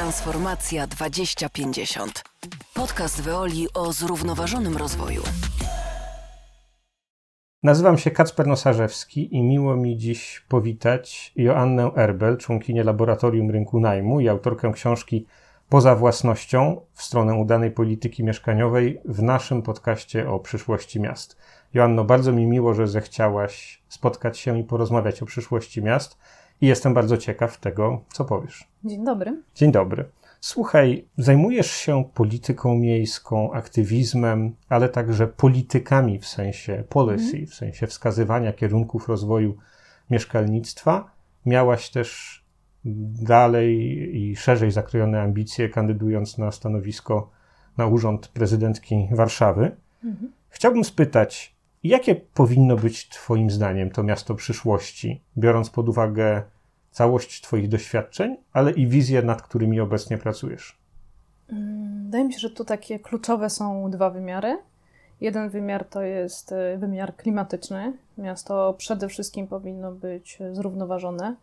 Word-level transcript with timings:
Transformacja 0.00 0.86
2050. 0.86 2.24
Podcast 2.74 3.22
Weoli 3.22 3.68
o 3.74 3.92
zrównoważonym 3.92 4.76
rozwoju. 4.76 5.22
Nazywam 7.62 7.98
się 7.98 8.10
Kacper 8.10 8.46
Nosarzewski 8.46 9.36
i 9.36 9.42
miło 9.42 9.76
mi 9.76 9.96
dziś 9.96 10.44
powitać 10.48 11.32
Joannę 11.36 11.90
Erbel, 11.96 12.36
członkinię 12.36 12.84
Laboratorium 12.84 13.50
Rynku 13.50 13.80
Najmu 13.80 14.20
i 14.20 14.28
autorkę 14.28 14.72
książki 14.72 15.26
Poza 15.68 15.94
własnością 15.94 16.80
w 16.94 17.02
stronę 17.02 17.34
udanej 17.34 17.70
polityki 17.70 18.24
mieszkaniowej 18.24 19.00
w 19.04 19.22
naszym 19.22 19.62
podcaście 19.62 20.30
o 20.30 20.38
przyszłości 20.38 21.00
miast. 21.00 21.36
Joanno, 21.74 22.04
bardzo 22.04 22.32
mi 22.32 22.46
miło, 22.46 22.74
że 22.74 22.88
zechciałaś 22.88 23.82
spotkać 23.88 24.38
się 24.38 24.58
i 24.58 24.64
porozmawiać 24.64 25.22
o 25.22 25.26
przyszłości 25.26 25.82
miast 25.82 26.18
i 26.60 26.66
jestem 26.66 26.94
bardzo 26.94 27.16
ciekaw 27.16 27.58
tego, 27.58 28.00
co 28.12 28.24
powiesz. 28.24 28.68
Dzień 28.84 29.04
dobry. 29.04 29.42
Dzień 29.54 29.72
dobry. 29.72 30.04
Słuchaj, 30.40 31.04
zajmujesz 31.18 31.70
się 31.70 32.04
polityką 32.14 32.74
miejską, 32.74 33.52
aktywizmem, 33.52 34.54
ale 34.68 34.88
także 34.88 35.26
politykami 35.26 36.18
w 36.18 36.26
sensie 36.26 36.84
policy, 36.88 37.36
mm. 37.36 37.46
w 37.46 37.54
sensie 37.54 37.86
wskazywania 37.86 38.52
kierunków 38.52 39.08
rozwoju 39.08 39.56
mieszkalnictwa. 40.10 41.10
Miałaś 41.46 41.90
też 41.90 42.40
dalej 43.22 43.76
i 44.16 44.36
szerzej 44.36 44.70
zakrojone 44.70 45.22
ambicje, 45.22 45.68
kandydując 45.68 46.38
na 46.38 46.52
stanowisko 46.52 47.30
na 47.76 47.86
urząd 47.86 48.28
prezydentki 48.28 49.08
Warszawy. 49.12 49.76
Mm. 50.04 50.32
Chciałbym 50.48 50.84
spytać, 50.84 51.54
jakie 51.88 52.14
powinno 52.14 52.76
być 52.76 53.08
Twoim 53.08 53.50
zdaniem 53.50 53.90
to 53.90 54.02
miasto 54.02 54.34
przyszłości, 54.34 55.22
biorąc 55.38 55.70
pod 55.70 55.88
uwagę 55.88 56.42
całość 56.90 57.40
Twoich 57.40 57.68
doświadczeń, 57.68 58.36
ale 58.52 58.70
i 58.70 58.86
wizje, 58.86 59.22
nad 59.22 59.42
którymi 59.42 59.80
obecnie 59.80 60.18
pracujesz? 60.18 60.78
Mm, 61.52 62.04
wydaje 62.04 62.24
mi 62.24 62.32
się, 62.32 62.38
że 62.38 62.50
tu 62.50 62.64
takie 62.64 62.98
kluczowe 62.98 63.50
są 63.50 63.90
dwa 63.90 64.10
wymiary. 64.10 64.58
Jeden 65.20 65.48
wymiar 65.48 65.84
to 65.84 66.02
jest 66.02 66.52
e, 66.52 66.78
wymiar 66.78 67.16
klimatyczny. 67.16 67.92
Miasto 68.18 68.74
przede 68.78 69.08
wszystkim 69.08 69.46
powinno 69.46 69.92
być 69.92 70.38
zrównoważone, 70.52 71.36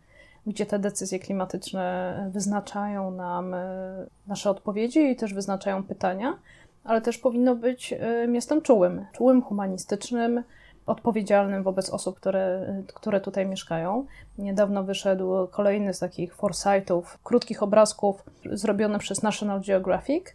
gdzie 0.47 0.65
te 0.65 0.79
decyzje 0.79 1.19
klimatyczne 1.19 2.29
wyznaczają 2.33 3.11
nam 3.11 3.53
e, 3.53 4.05
nasze 4.27 4.49
odpowiedzi 4.49 4.99
i 4.99 5.15
też 5.15 5.33
wyznaczają 5.33 5.83
pytania, 5.83 6.39
ale 6.87 7.01
też 7.01 7.17
powinno 7.17 7.55
być 7.55 7.93
e, 7.93 8.27
miastem 8.27 8.61
czułym, 8.61 9.05
czułym, 9.13 9.41
humanistycznym, 9.41 10.43
odpowiedzialnym 10.85 11.63
wobec 11.63 11.89
osób, 11.89 12.15
które, 12.15 12.73
które 12.87 13.21
tutaj 13.21 13.45
mieszkają. 13.45 14.05
Niedawno 14.37 14.83
wyszedł 14.83 15.47
kolejny 15.51 15.93
z 15.93 15.99
takich 15.99 16.35
foresightów, 16.35 17.19
krótkich 17.23 17.63
obrazków 17.63 18.23
zrobiony 18.51 18.99
przez 18.99 19.23
National 19.23 19.61
Geographic, 19.61 20.25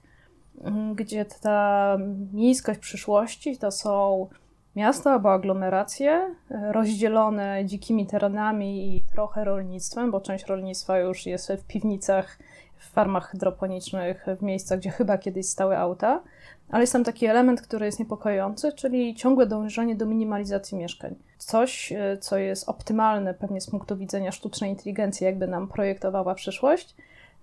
gdzie 0.94 1.24
ta 1.24 1.96
miejskość 2.32 2.80
przyszłości 2.80 3.58
to 3.58 3.70
są 3.70 4.28
miasta 4.76 5.12
albo 5.12 5.32
aglomeracje 5.32 6.34
rozdzielone 6.70 7.66
dzikimi 7.66 8.06
terenami 8.06 8.96
i 8.96 9.04
trochę 9.12 9.44
rolnictwem, 9.44 10.10
bo 10.10 10.20
część 10.20 10.46
rolnictwa 10.46 10.98
już 10.98 11.26
jest 11.26 11.52
w 11.52 11.66
piwnicach, 11.66 12.38
w 12.78 12.90
farmach 12.90 13.30
hydroponicznych, 13.30 14.26
w 14.38 14.42
miejscach, 14.42 14.78
gdzie 14.78 14.90
chyba 14.90 15.18
kiedyś 15.18 15.46
stały 15.46 15.76
auta 15.78 16.22
ale 16.72 16.82
jest 16.82 16.92
tam 16.92 17.04
taki 17.04 17.26
element, 17.26 17.62
który 17.62 17.86
jest 17.86 17.98
niepokojący, 17.98 18.72
czyli 18.72 19.14
ciągłe 19.14 19.46
dążenie 19.46 19.96
do 19.96 20.06
minimalizacji 20.06 20.78
mieszkań. 20.78 21.14
Coś, 21.38 21.92
e, 21.92 22.18
co 22.20 22.38
jest 22.38 22.68
optymalne 22.68 23.34
pewnie 23.34 23.60
z 23.60 23.70
punktu 23.70 23.96
widzenia 23.96 24.32
sztucznej 24.32 24.70
inteligencji, 24.70 25.24
jakby 25.24 25.46
nam 25.46 25.68
projektowała 25.68 26.34
przyszłość, 26.34 26.94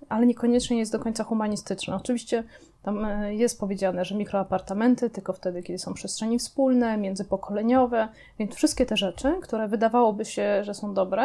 ale 0.10 0.26
niekoniecznie 0.26 0.80
jest 0.80 0.92
do 0.92 1.00
końca 1.00 1.24
humanistyczne. 1.24 1.96
Oczywiście 1.96 2.44
tam 2.84 3.06
e, 3.06 3.36
jest 3.36 3.60
powiedziane, 3.60 4.06
że 4.06 4.16
mikroapartamenty 4.16 5.10
tylko 5.10 5.34
wtedy, 5.34 5.64
kiedy 5.64 5.80
są 5.80 5.94
przestrzeni 5.94 6.40
wspólne, 6.40 6.98
międzypokoleniowe, 6.98 8.08
więc 8.40 8.56
wszystkie 8.56 8.86
te 8.86 8.98
rzeczy, 8.98 9.34
które 9.42 9.68
wydawałoby 9.68 10.26
się, 10.26 10.64
że 10.64 10.74
są 10.74 10.94
dobre, 10.94 11.24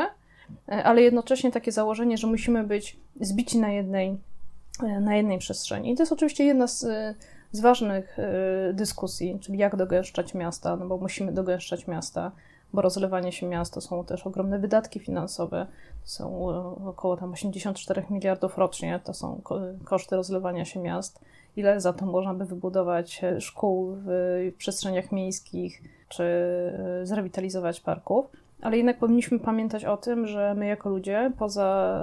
e, 0.68 0.84
ale 0.84 1.02
jednocześnie 1.02 1.52
takie 1.52 1.72
założenie, 1.72 2.18
że 2.18 2.26
musimy 2.26 2.64
być 2.64 2.96
zbici 3.20 3.58
na 3.58 3.72
jednej, 3.72 4.16
na 5.00 5.16
jednej 5.16 5.38
przestrzeni. 5.38 5.92
I 5.92 5.96
to 5.96 6.02
jest 6.02 6.12
oczywiście 6.12 6.44
jedna 6.44 6.66
z 6.66 6.86
z 7.54 7.60
ważnych 7.60 8.18
y, 8.18 8.74
dyskusji, 8.74 9.38
czyli 9.40 9.58
jak 9.58 9.76
dogęszczać 9.76 10.34
miasta, 10.34 10.76
no 10.76 10.86
bo 10.86 10.96
musimy 10.96 11.32
dogęszczać 11.32 11.86
miasta, 11.86 12.32
bo 12.72 12.82
rozlewanie 12.82 13.32
się 13.32 13.46
miast 13.46 13.74
to 13.74 13.80
są 13.80 14.04
też 14.04 14.26
ogromne 14.26 14.58
wydatki 14.58 15.00
finansowe, 15.00 15.66
są 16.04 16.50
y, 16.50 16.88
około 16.88 17.16
tam 17.16 17.32
84 17.32 18.04
miliardów 18.10 18.58
rocznie, 18.58 19.00
to 19.04 19.14
są 19.14 19.40
koszty 19.84 20.16
rozlewania 20.16 20.64
się 20.64 20.80
miast. 20.80 21.20
Ile 21.56 21.80
za 21.80 21.92
to 21.92 22.06
można 22.06 22.34
by 22.34 22.44
wybudować 22.44 23.24
e, 23.24 23.40
szkół 23.40 23.96
w 23.96 24.52
przestrzeniach 24.58 25.12
miejskich, 25.12 25.82
czy 26.08 26.24
y, 27.02 27.06
zrewitalizować 27.06 27.80
parków 27.80 28.26
ale 28.64 28.76
jednak 28.76 28.98
powinniśmy 28.98 29.38
pamiętać 29.38 29.84
o 29.84 29.96
tym, 29.96 30.26
że 30.26 30.54
my 30.54 30.66
jako 30.66 30.88
ludzie, 30.88 31.32
poza, 31.38 32.00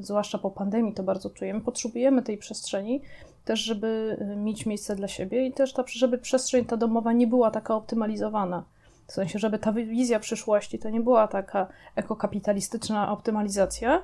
zwłaszcza 0.00 0.38
po 0.38 0.50
pandemii 0.50 0.94
to 0.94 1.02
bardzo 1.02 1.30
czujemy, 1.30 1.60
potrzebujemy 1.60 2.22
tej 2.22 2.38
przestrzeni 2.38 3.00
też, 3.44 3.60
żeby 3.60 4.16
y, 4.32 4.36
mieć 4.36 4.66
miejsce 4.66 4.96
dla 4.96 5.08
siebie 5.08 5.46
i 5.46 5.52
też 5.52 5.72
ta, 5.72 5.84
żeby 5.86 6.18
przestrzeń 6.18 6.64
ta 6.64 6.76
domowa 6.76 7.12
nie 7.12 7.26
była 7.26 7.50
taka 7.50 7.74
optymalizowana. 7.74 8.64
W 9.06 9.12
sensie, 9.12 9.38
żeby 9.38 9.58
ta 9.58 9.72
wizja 9.72 10.20
przyszłości 10.20 10.78
to 10.78 10.90
nie 10.90 11.00
była 11.00 11.28
taka 11.28 11.68
ekokapitalistyczna 11.96 13.12
optymalizacja, 13.12 14.02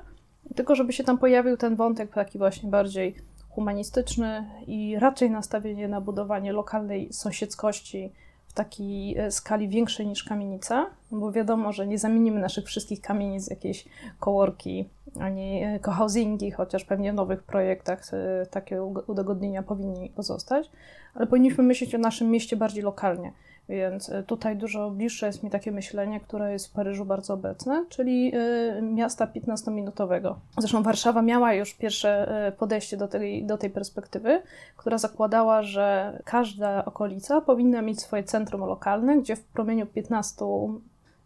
tylko 0.55 0.75
żeby 0.75 0.93
się 0.93 1.03
tam 1.03 1.17
pojawił 1.17 1.57
ten 1.57 1.75
wątek 1.75 2.13
taki 2.13 2.37
właśnie 2.37 2.69
bardziej 2.69 3.15
humanistyczny 3.49 4.45
i 4.67 4.99
raczej 4.99 5.31
nastawienie 5.31 5.87
na 5.87 6.01
budowanie 6.01 6.53
lokalnej 6.53 7.13
sąsiedzkości, 7.13 8.11
w 8.51 8.53
takiej 8.53 9.17
e, 9.17 9.31
skali 9.31 9.69
większej 9.69 10.07
niż 10.07 10.23
kamienica, 10.23 10.89
bo 11.11 11.31
wiadomo, 11.31 11.73
że 11.73 11.87
nie 11.87 11.97
zamienimy 11.97 12.39
naszych 12.39 12.65
wszystkich 12.65 13.01
kamienic 13.01 13.47
w 13.47 13.49
jakieś 13.49 13.85
kołorki 14.19 14.89
ani 15.19 15.63
e, 15.63 15.79
cohousingi, 15.79 16.51
chociaż 16.51 16.85
pewnie 16.85 17.11
w 17.11 17.15
nowych 17.15 17.43
projektach 17.43 18.01
e, 18.13 18.45
takie 18.45 18.83
udogodnienia 18.83 19.63
powinni 19.63 20.09
pozostać, 20.09 20.71
ale 21.13 21.27
powinniśmy 21.27 21.63
myśleć 21.63 21.95
o 21.95 21.97
naszym 21.97 22.31
mieście 22.31 22.55
bardziej 22.55 22.83
lokalnie. 22.83 23.31
Więc 23.71 24.09
e, 24.09 24.23
tutaj 24.23 24.57
dużo 24.57 24.89
bliższe 24.89 25.27
jest 25.27 25.43
mi 25.43 25.49
takie 25.49 25.71
myślenie, 25.71 26.19
które 26.19 26.51
jest 26.51 26.67
w 26.67 26.71
Paryżu 26.71 27.05
bardzo 27.05 27.33
obecne, 27.33 27.85
czyli 27.89 28.31
e, 28.35 28.81
miasta 28.81 29.25
15-minutowego. 29.27 30.35
Zresztą 30.57 30.83
Warszawa 30.83 31.21
miała 31.21 31.53
już 31.53 31.73
pierwsze 31.73 32.27
e, 32.47 32.51
podejście 32.51 32.97
do 32.97 33.07
tej, 33.07 33.45
do 33.45 33.57
tej 33.57 33.69
perspektywy, 33.69 34.41
która 34.77 34.97
zakładała, 34.97 35.63
że 35.63 36.17
każda 36.25 36.85
okolica 36.85 37.41
powinna 37.41 37.81
mieć 37.81 38.01
swoje 38.01 38.23
centrum 38.23 38.61
lokalne, 38.61 39.17
gdzie 39.17 39.35
w 39.35 39.43
promieniu 39.43 39.85
15 39.85 40.45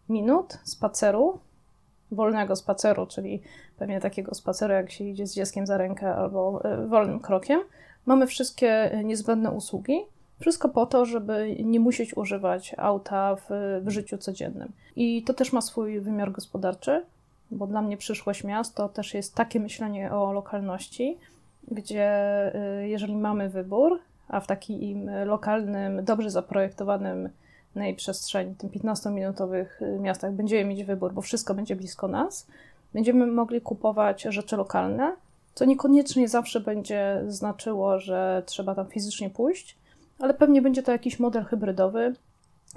minut 0.08 0.58
spaceru, 0.64 1.38
wolnego 2.10 2.56
spaceru, 2.56 3.06
czyli 3.06 3.42
pewnie 3.78 4.00
takiego 4.00 4.34
spaceru, 4.34 4.72
jak 4.72 4.90
się 4.90 5.04
idzie 5.04 5.26
z 5.26 5.34
dzieckiem 5.34 5.66
za 5.66 5.78
rękę 5.78 6.14
albo 6.14 6.62
wolnym 6.88 7.20
krokiem, 7.20 7.60
mamy 8.06 8.26
wszystkie 8.26 9.00
niezbędne 9.04 9.50
usługi 9.50 10.00
wszystko 10.40 10.68
po 10.68 10.86
to, 10.86 11.04
żeby 11.04 11.56
nie 11.64 11.80
musieć 11.80 12.16
używać 12.16 12.74
auta 12.78 13.36
w, 13.36 13.46
w 13.82 13.90
życiu 13.90 14.18
codziennym. 14.18 14.72
I 14.96 15.22
to 15.22 15.34
też 15.34 15.52
ma 15.52 15.60
swój 15.60 16.00
wymiar 16.00 16.32
gospodarczy, 16.32 17.04
bo 17.50 17.66
dla 17.66 17.82
mnie 17.82 17.96
przyszłość 17.96 18.44
miast 18.44 18.74
to 18.74 18.88
też 18.88 19.14
jest 19.14 19.34
takie 19.34 19.60
myślenie 19.60 20.12
o 20.12 20.32
lokalności, 20.32 21.18
gdzie 21.70 22.52
y, 22.82 22.88
jeżeli 22.88 23.16
mamy 23.16 23.48
wybór, 23.48 23.98
a 24.28 24.40
w 24.40 24.46
takim 24.46 25.10
lokalnym, 25.24 26.04
dobrze 26.04 26.30
zaprojektowanym 26.30 27.28
przestrzeni, 27.96 28.54
tym 28.54 28.70
15-minutowych 28.70 29.66
y, 29.82 29.98
miastach 30.00 30.32
będziemy 30.32 30.64
mieć 30.64 30.84
wybór, 30.84 31.12
bo 31.12 31.20
wszystko 31.22 31.54
będzie 31.54 31.76
blisko 31.76 32.08
nas, 32.08 32.46
będziemy 32.94 33.26
mogli 33.26 33.60
kupować 33.60 34.22
rzeczy 34.22 34.56
lokalne, 34.56 35.16
co 35.54 35.64
niekoniecznie 35.64 36.28
zawsze 36.28 36.60
będzie 36.60 37.22
znaczyło, 37.28 37.98
że 37.98 38.42
trzeba 38.46 38.74
tam 38.74 38.86
fizycznie 38.86 39.30
pójść, 39.30 39.76
ale 40.18 40.34
pewnie 40.34 40.62
będzie 40.62 40.82
to 40.82 40.92
jakiś 40.92 41.18
model 41.18 41.44
hybrydowy. 41.44 42.14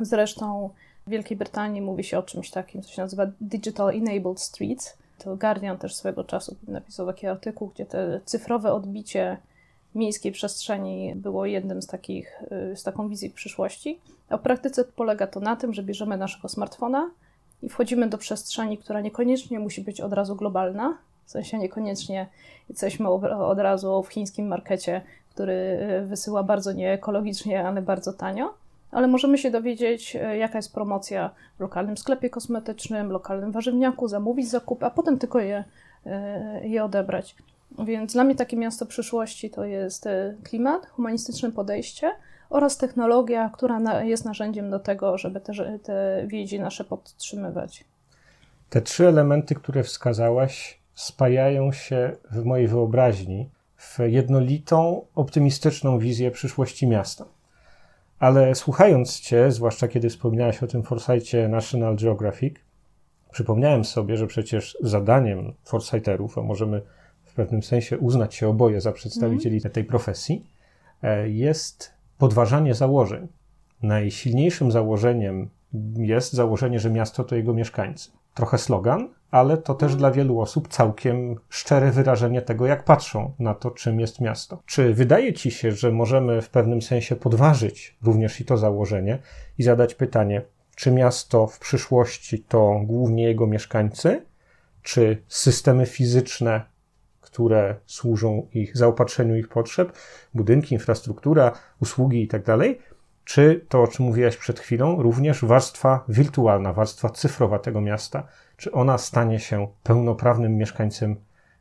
Zresztą 0.01 0.69
w 1.07 1.09
Wielkiej 1.09 1.38
Brytanii 1.38 1.81
mówi 1.81 2.03
się 2.03 2.18
o 2.18 2.24
czymś 2.24 2.51
takim, 2.51 2.81
co 2.81 2.89
się 2.89 3.01
nazywa 3.01 3.25
Digital 3.41 3.89
Enabled 3.89 4.39
Streets. 4.39 4.97
To 5.18 5.36
Guardian 5.36 5.77
też 5.77 5.95
swego 5.95 6.24
czasu 6.24 6.56
napisał 6.68 7.07
taki 7.07 7.27
artykuł, 7.27 7.68
gdzie 7.68 7.86
te 7.86 8.19
cyfrowe 8.25 8.74
odbicie 8.74 9.38
miejskiej 9.95 10.31
przestrzeni 10.31 11.13
było 11.15 11.45
jednym 11.45 11.81
z 11.81 11.88
takich, 11.88 12.41
y, 12.71 12.75
z 12.75 12.83
taką 12.83 13.09
wizji 13.09 13.30
przyszłości. 13.30 14.00
A 14.30 14.38
w 14.38 14.41
praktyce 14.41 14.83
polega 14.83 15.27
to 15.27 15.39
na 15.39 15.56
tym, 15.56 15.74
że 15.74 15.83
bierzemy 15.83 16.18
naszego 16.18 16.50
smartfona 16.50 17.09
i 17.62 17.69
wchodzimy 17.69 18.07
do 18.07 18.18
przestrzeni, 18.18 18.77
która 18.77 19.01
niekoniecznie 19.01 19.59
musi 19.59 19.81
być 19.81 20.01
od 20.01 20.13
razu 20.13 20.36
globalna, 20.36 20.97
w 21.25 21.31
sensie 21.31 21.57
niekoniecznie 21.57 22.27
jesteśmy 22.69 23.09
od 23.09 23.59
razu 23.59 24.03
w 24.03 24.07
chińskim 24.07 24.47
markecie 24.47 25.01
który 25.39 25.53
e, 25.53 26.06
wysyła 26.06 26.44
bardzo 26.44 26.71
nieekologicznie, 26.71 27.68
ale 27.68 27.81
bardzo 27.81 28.13
tanio. 28.13 28.53
Ale 28.91 29.07
możemy 29.07 29.38
się 29.38 29.51
dowiedzieć, 29.51 30.15
e, 30.15 30.38
jaka 30.38 30.57
jest 30.57 30.74
promocja 30.74 31.30
w 31.57 31.59
lokalnym 31.59 31.97
sklepie 31.97 32.30
kosmetycznym, 32.30 33.12
lokalnym 33.12 33.51
warzywniaku, 33.51 34.07
zamówić 34.07 34.50
zakup, 34.50 34.83
a 34.83 34.89
potem 34.89 35.19
tylko 35.19 35.39
je, 35.39 35.63
e, 36.06 36.68
je 36.68 36.83
odebrać. 36.83 37.36
Więc 37.86 38.13
dla 38.13 38.24
mnie 38.24 38.36
takie 38.36 38.57
miasto 38.57 38.86
przyszłości 38.86 39.50
to 39.50 39.65
jest 39.65 40.06
klimat, 40.44 40.86
humanistyczne 40.86 41.51
podejście 41.51 42.12
oraz 42.50 42.77
technologia, 42.77 43.50
która 43.53 44.03
jest 44.03 44.25
narzędziem 44.25 44.69
do 44.69 44.80
tego, 44.80 45.18
żeby 45.18 45.41
te, 45.41 45.80
te 45.80 46.24
więzi 46.27 46.59
nasze 46.59 46.83
podtrzymywać. 46.83 47.86
Te 48.69 48.81
trzy 48.81 49.07
elementy, 49.07 49.56
które 49.56 49.83
wskazałaś, 49.83 50.80
spajają 50.94 51.71
się 51.71 52.15
w 52.31 52.45
mojej 52.45 52.68
wyobraźni 52.68 53.50
w 53.79 53.99
jednolitą, 54.05 55.05
optymistyczną 55.15 55.99
wizję 55.99 56.31
przyszłości 56.31 56.87
miasta. 56.87 57.25
Ale 58.19 58.55
słuchając 58.55 59.19
Cię, 59.19 59.51
zwłaszcza 59.51 59.87
kiedy 59.87 60.09
wspominałaś 60.09 60.63
o 60.63 60.67
tym 60.67 60.83
Foresightie 60.83 61.47
National 61.47 61.95
Geographic, 61.95 62.55
przypomniałem 63.31 63.85
sobie, 63.85 64.17
że 64.17 64.27
przecież 64.27 64.77
zadaniem 64.81 65.53
Foresighterów, 65.63 66.37
a 66.37 66.41
możemy 66.41 66.81
w 67.23 67.33
pewnym 67.33 67.63
sensie 67.63 67.97
uznać 67.97 68.35
się 68.35 68.47
oboje 68.47 68.81
za 68.81 68.91
przedstawicieli 68.91 69.57
mm. 69.57 69.71
tej 69.71 69.83
profesji, 69.83 70.45
e, 71.03 71.29
jest 71.29 71.93
podważanie 72.17 72.73
założeń. 72.73 73.27
Najsilniejszym 73.81 74.71
założeniem 74.71 75.49
jest 75.97 76.33
założenie, 76.33 76.79
że 76.79 76.89
miasto 76.89 77.23
to 77.23 77.35
jego 77.35 77.53
mieszkańcy. 77.53 78.11
Trochę 78.33 78.57
slogan, 78.57 79.09
ale 79.31 79.57
to 79.57 79.73
też 79.73 79.95
dla 79.95 80.11
wielu 80.11 80.39
osób 80.39 80.67
całkiem 80.67 81.35
szczere 81.49 81.91
wyrażenie 81.91 82.41
tego, 82.41 82.65
jak 82.65 82.83
patrzą 82.83 83.33
na 83.39 83.53
to, 83.53 83.71
czym 83.71 83.99
jest 83.99 84.21
miasto. 84.21 84.61
Czy 84.65 84.93
wydaje 84.93 85.33
ci 85.33 85.51
się, 85.51 85.71
że 85.71 85.91
możemy 85.91 86.41
w 86.41 86.49
pewnym 86.49 86.81
sensie 86.81 87.15
podważyć 87.15 87.97
również 88.03 88.41
i 88.41 88.45
to 88.45 88.57
założenie 88.57 89.19
i 89.57 89.63
zadać 89.63 89.95
pytanie, 89.95 90.41
czy 90.75 90.91
miasto 90.91 91.47
w 91.47 91.59
przyszłości 91.59 92.43
to 92.47 92.81
głównie 92.83 93.23
jego 93.23 93.47
mieszkańcy, 93.47 94.25
czy 94.81 95.23
systemy 95.27 95.85
fizyczne, 95.85 96.61
które 97.21 97.75
służą 97.85 98.47
ich 98.53 98.77
zaopatrzeniu 98.77 99.35
ich 99.35 99.49
potrzeb, 99.49 99.91
budynki, 100.33 100.75
infrastruktura, 100.75 101.51
usługi 101.81 102.21
itd., 102.21 102.57
tak 102.57 102.89
czy 103.29 103.65
to, 103.69 103.81
o 103.81 103.87
czym 103.87 104.05
mówiłaś 104.05 104.37
przed 104.37 104.59
chwilą, 104.59 105.01
również 105.01 105.45
warstwa 105.45 106.03
wirtualna, 106.07 106.73
warstwa 106.73 107.09
cyfrowa 107.09 107.59
tego 107.59 107.81
miasta, 107.81 108.27
czy 108.59 108.71
ona 108.71 108.97
stanie 108.97 109.39
się 109.39 109.67
pełnoprawnym 109.83 110.57
mieszkańcem 110.57 111.15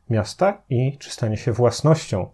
miasta 0.09 0.61
i 0.69 0.97
czy 0.97 1.11
stanie 1.11 1.37
się 1.37 1.51
własnością 1.51 2.29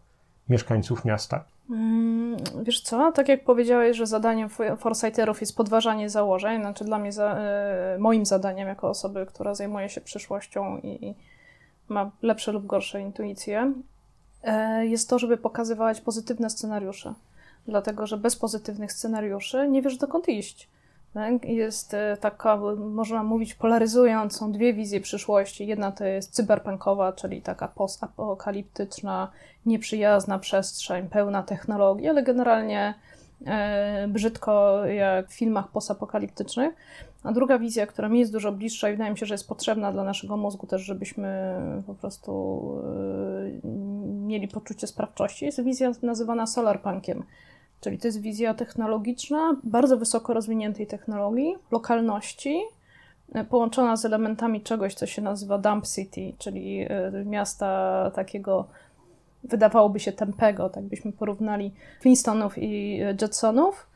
mieszkańców 0.49 1.05
miasta? 1.05 1.43
Mm, 1.69 2.37
wiesz 2.63 2.81
co, 2.81 3.11
tak 3.11 3.27
jak 3.29 3.43
powiedziałeś, 3.43 3.97
że 3.97 4.07
zadaniem 4.07 4.49
foresighterów 4.77 5.41
jest 5.41 5.55
podważanie 5.57 6.09
założeń, 6.09 6.61
znaczy 6.61 6.85
dla 6.85 6.97
mnie, 6.97 7.11
za, 7.11 7.37
y, 7.95 7.99
moim 7.99 8.25
zadaniem 8.25 8.67
jako 8.67 8.89
osoby, 8.89 9.25
która 9.25 9.55
zajmuje 9.55 9.89
się 9.89 10.01
przyszłością 10.01 10.77
i 10.77 11.15
ma 11.87 12.11
lepsze 12.21 12.51
lub 12.51 12.65
gorsze 12.65 13.01
intuicje, 13.01 13.73
y, 14.81 14.87
jest 14.87 15.09
to, 15.09 15.19
żeby 15.19 15.37
pokazywać 15.37 16.01
pozytywne 16.01 16.49
scenariusze. 16.49 17.13
Dlatego, 17.67 18.07
że 18.07 18.17
bez 18.17 18.35
pozytywnych 18.35 18.91
scenariuszy 18.91 19.67
nie 19.69 19.81
wiesz 19.81 19.97
dokąd 19.97 20.29
iść. 20.29 20.69
Tak? 21.15 21.45
Jest 21.45 21.93
e, 21.93 22.17
taka, 22.21 22.57
można 22.77 23.23
mówić, 23.23 23.53
polaryzującą 23.53 24.51
dwie 24.51 24.73
wizje 24.73 25.01
przyszłości. 25.01 25.67
Jedna 25.67 25.91
to 25.91 26.05
jest 26.05 26.33
cyberpunkowa, 26.33 27.13
czyli 27.13 27.41
taka 27.41 27.67
postapokaliptyczna, 27.67 29.31
nieprzyjazna 29.65 30.39
przestrzeń, 30.39 31.09
pełna 31.09 31.43
technologii, 31.43 32.07
ale 32.07 32.23
generalnie 32.23 32.93
e, 33.45 34.07
brzydko 34.07 34.85
jak 34.85 35.29
w 35.29 35.33
filmach 35.33 35.67
postapokaliptycznych. 35.67 36.75
A 37.23 37.31
druga 37.31 37.59
wizja, 37.59 37.87
która 37.87 38.09
mi 38.09 38.19
jest 38.19 38.31
dużo 38.31 38.51
bliższa 38.51 38.89
i 38.89 38.91
wydaje 38.91 39.11
mi 39.11 39.17
się, 39.17 39.25
że 39.25 39.33
jest 39.33 39.47
potrzebna 39.47 39.91
dla 39.91 40.03
naszego 40.03 40.37
mózgu 40.37 40.67
też, 40.67 40.81
żebyśmy 40.81 41.55
po 41.87 41.93
prostu 41.93 42.71
e, 43.63 43.67
mieli 44.07 44.47
poczucie 44.47 44.87
sprawczości, 44.87 45.45
jest 45.45 45.63
wizja 45.63 45.91
nazywana 46.01 46.47
solarpunkiem. 46.47 47.23
Czyli 47.85 47.97
to 47.97 48.07
jest 48.07 48.21
wizja 48.21 48.53
technologiczna, 48.53 49.55
bardzo 49.63 49.97
wysoko 49.97 50.33
rozwiniętej 50.33 50.87
technologii, 50.87 51.55
lokalności, 51.71 52.61
e, 53.33 53.43
połączona 53.43 53.97
z 53.97 54.05
elementami 54.05 54.61
czegoś, 54.61 54.93
co 54.93 55.05
się 55.05 55.21
nazywa 55.21 55.57
Dump 55.57 55.87
City, 55.87 56.33
czyli 56.37 56.81
e, 56.81 57.11
miasta 57.25 58.11
takiego, 58.15 58.67
wydawałoby 59.43 59.99
się 59.99 60.11
tempego, 60.11 60.69
tak 60.69 60.83
byśmy 60.83 61.11
porównali 61.11 61.71
Flintstonów 62.01 62.57
i 62.57 63.01
e, 63.01 63.15
Jetsonów. 63.21 63.87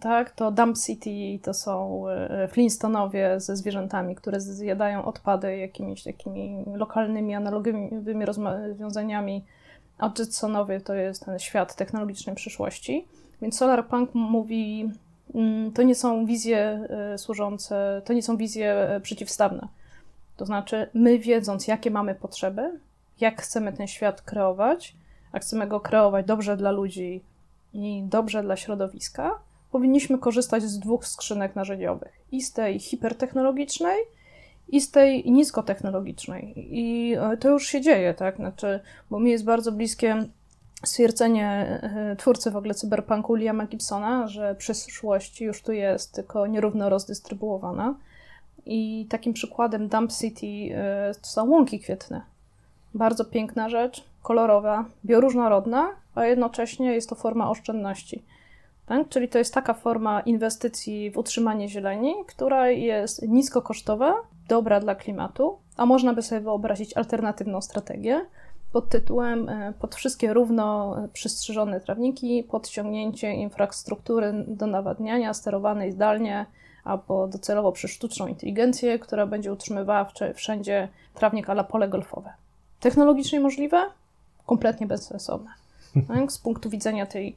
Tak, 0.00 0.30
to 0.30 0.50
Dump 0.50 0.76
City 0.78 1.38
to 1.42 1.54
są 1.54 2.04
Flintstonowie 2.48 3.40
ze 3.40 3.56
zwierzętami, 3.56 4.14
które 4.14 4.40
zjadają 4.40 5.04
odpady 5.04 5.56
jakimiś 5.56 6.02
takimi 6.02 6.64
lokalnymi, 6.74 7.34
analogowymi 7.34 8.24
rozwiązaniami 8.24 9.44
a 9.98 10.12
Jetsonowie 10.18 10.80
to 10.80 10.94
jest 10.94 11.24
ten 11.24 11.38
świat 11.38 11.74
technologicznej 11.74 12.36
przyszłości. 12.36 13.06
Więc 13.42 13.58
Solarpunk 13.58 14.14
mówi, 14.14 14.90
mm, 15.34 15.72
to 15.72 15.82
nie 15.82 15.94
są 15.94 16.26
wizje 16.26 16.58
e, 16.58 17.18
służące, 17.18 18.02
to 18.04 18.12
nie 18.12 18.22
są 18.22 18.36
wizje 18.36 18.72
e, 18.72 19.00
przeciwstawne. 19.00 19.68
To 20.36 20.46
znaczy, 20.46 20.90
my 20.94 21.18
wiedząc, 21.18 21.68
jakie 21.68 21.90
mamy 21.90 22.14
potrzeby, 22.14 22.80
jak 23.20 23.42
chcemy 23.42 23.72
ten 23.72 23.86
świat 23.86 24.22
kreować, 24.22 24.96
a 25.32 25.38
chcemy 25.38 25.66
go 25.66 25.80
kreować 25.80 26.26
dobrze 26.26 26.56
dla 26.56 26.70
ludzi 26.70 27.22
i 27.72 28.02
dobrze 28.04 28.42
dla 28.42 28.56
środowiska, 28.56 29.38
powinniśmy 29.70 30.18
korzystać 30.18 30.62
z 30.62 30.78
dwóch 30.78 31.06
skrzynek 31.06 31.56
narzędziowych. 31.56 32.12
I 32.32 32.42
z 32.42 32.52
tej 32.52 32.78
hipertechnologicznej, 32.78 33.96
i 34.68 34.80
z 34.80 34.90
tej 34.90 35.30
niskotechnologicznej. 35.30 36.54
I 36.56 37.14
e, 37.14 37.36
to 37.36 37.48
już 37.48 37.66
się 37.66 37.80
dzieje, 37.80 38.14
tak? 38.14 38.36
Znaczy, 38.36 38.80
bo 39.10 39.20
mi 39.20 39.30
jest 39.30 39.44
bardzo 39.44 39.72
bliskie 39.72 40.24
stwierdzenie 40.84 41.80
e, 41.82 42.16
twórcy 42.16 42.50
w 42.50 42.56
ogóle 42.56 42.74
cyberpunku 42.74 43.34
Liama 43.34 43.66
Gibsona, 43.66 44.28
że 44.28 44.54
przyszłość 44.54 45.40
już 45.40 45.62
tu 45.62 45.72
jest, 45.72 46.14
tylko 46.14 46.46
nierówno 46.46 46.88
rozdystrybuowana. 46.88 47.94
I 48.66 49.06
takim 49.10 49.32
przykładem 49.32 49.88
Dump 49.88 50.12
City 50.12 50.46
e, 50.74 51.14
to 51.22 51.26
są 51.26 51.50
łąki 51.50 51.80
kwietne. 51.80 52.22
Bardzo 52.94 53.24
piękna 53.24 53.68
rzecz, 53.68 54.04
kolorowa, 54.22 54.84
bioróżnorodna, 55.04 55.88
a 56.14 56.24
jednocześnie 56.24 56.94
jest 56.94 57.08
to 57.08 57.14
forma 57.14 57.50
oszczędności. 57.50 58.22
Tak? 58.86 59.08
Czyli 59.08 59.28
to 59.28 59.38
jest 59.38 59.54
taka 59.54 59.74
forma 59.74 60.20
inwestycji 60.20 61.10
w 61.10 61.18
utrzymanie 61.18 61.68
zieleni, 61.68 62.14
która 62.26 62.70
jest 62.70 63.22
niskokosztowa, 63.22 64.14
dobra 64.48 64.80
dla 64.80 64.94
klimatu, 64.94 65.58
a 65.76 65.86
można 65.86 66.14
by 66.14 66.22
sobie 66.22 66.40
wyobrazić 66.40 66.96
alternatywną 66.96 67.60
strategię 67.60 68.26
pod 68.72 68.88
tytułem 68.88 69.48
e, 69.48 69.72
pod 69.72 69.94
wszystkie 69.94 70.32
równo 70.32 70.96
przystrzyżone 71.12 71.80
trawniki, 71.80 72.44
podciągnięcie 72.44 73.32
infrastruktury 73.32 74.32
do 74.48 74.66
nawadniania 74.66 75.34
sterowanej 75.34 75.92
zdalnie 75.92 76.46
albo 76.84 77.26
docelowo 77.28 77.72
przez 77.72 77.90
sztuczną 77.90 78.26
inteligencję, 78.26 78.98
która 78.98 79.26
będzie 79.26 79.52
utrzymywała 79.52 80.10
wszędzie 80.34 80.88
trawnik 81.14 81.50
ala 81.50 81.64
pole 81.64 81.88
golfowe. 81.88 82.32
Technologicznie 82.80 83.40
możliwe? 83.40 83.86
Kompletnie 84.46 84.86
bezsensowne. 84.86 85.50
Tak? 86.08 86.32
Z 86.32 86.38
punktu 86.38 86.70
widzenia 86.70 87.06
tej, 87.06 87.36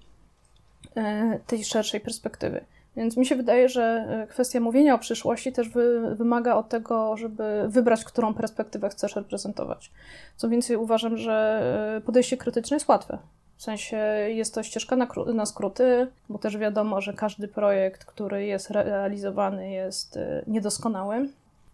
e, 0.95 1.39
tej 1.47 1.63
szerszej 1.63 1.99
perspektywy. 1.99 2.65
Więc 2.95 3.17
mi 3.17 3.25
się 3.25 3.35
wydaje, 3.35 3.69
że 3.69 4.05
e, 4.09 4.27
kwestia 4.27 4.59
mówienia 4.59 4.95
o 4.95 4.99
przyszłości 4.99 5.51
też 5.51 5.69
wy, 5.69 6.15
wymaga 6.15 6.55
od 6.55 6.69
tego, 6.69 7.17
żeby 7.17 7.65
wybrać, 7.67 8.05
którą 8.05 8.33
perspektywę 8.33 8.89
chcesz 8.89 9.15
reprezentować. 9.15 9.91
Co 10.35 10.49
więcej, 10.49 10.77
uważam, 10.77 11.17
że 11.17 11.61
e, 11.97 12.01
podejście 12.01 12.37
krytyczne 12.37 12.75
jest 12.75 12.87
łatwe. 12.87 13.17
W 13.57 13.63
sensie 13.63 13.97
jest 14.27 14.55
to 14.55 14.63
ścieżka 14.63 14.95
na, 14.95 15.07
na 15.33 15.45
skróty, 15.45 16.07
bo 16.29 16.39
też 16.39 16.57
wiadomo, 16.57 17.01
że 17.01 17.13
każdy 17.13 17.47
projekt, 17.47 18.05
który 18.05 18.45
jest 18.45 18.71
realizowany, 18.71 19.71
jest 19.71 20.17
e, 20.17 20.43
niedoskonały. 20.47 21.29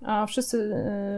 A 0.05 0.25
wszyscy 0.25 0.75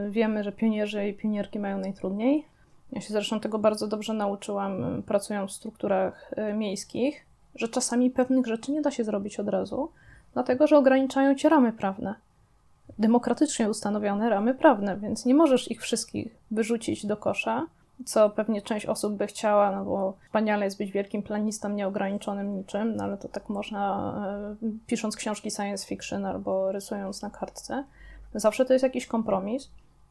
wiemy, 0.09 0.43
że 0.43 0.51
pionierzy 0.51 1.07
i 1.07 1.13
pionierki 1.13 1.59
mają 1.59 1.77
najtrudniej. 1.77 2.45
Ja 2.91 3.01
się 3.01 3.13
zresztą 3.13 3.39
tego 3.39 3.59
bardzo 3.59 3.87
dobrze 3.87 4.13
nauczyłam, 4.13 5.03
pracując 5.05 5.51
w 5.51 5.55
strukturach 5.55 6.31
miejskich 6.53 7.26
że 7.57 7.67
czasami 7.67 8.11
pewnych 8.11 8.45
rzeczy 8.45 8.71
nie 8.71 8.81
da 8.81 8.91
się 8.91 9.03
zrobić 9.03 9.39
od 9.39 9.47
razu, 9.47 9.91
dlatego 10.33 10.67
że 10.67 10.77
ograniczają 10.77 11.35
cię 11.35 11.49
ramy 11.49 11.73
prawne. 11.73 12.15
Demokratycznie 12.99 13.69
ustanowione 13.69 14.29
ramy 14.29 14.53
prawne, 14.53 14.97
więc 14.97 15.25
nie 15.25 15.35
możesz 15.35 15.71
ich 15.71 15.81
wszystkich 15.81 16.35
wyrzucić 16.51 17.05
do 17.05 17.17
kosza, 17.17 17.65
co 18.05 18.29
pewnie 18.29 18.61
część 18.61 18.85
osób 18.85 19.13
by 19.13 19.27
chciała, 19.27 19.71
no 19.71 19.85
bo 19.85 20.13
wspaniale 20.25 20.65
jest 20.65 20.77
być 20.77 20.91
wielkim 20.91 21.23
planistą 21.23 21.69
nieograniczonym 21.69 22.55
niczym, 22.55 22.95
no 22.95 23.03
ale 23.03 23.17
to 23.17 23.27
tak 23.27 23.49
można 23.49 24.13
e, 24.63 24.69
pisząc 24.87 25.15
książki 25.15 25.51
science 25.51 25.87
fiction 25.87 26.25
albo 26.25 26.71
rysując 26.71 27.21
na 27.21 27.29
kartce. 27.29 27.83
Zawsze 28.35 28.65
to 28.65 28.73
jest 28.73 28.83
jakiś 28.83 29.07
kompromis. 29.07 29.69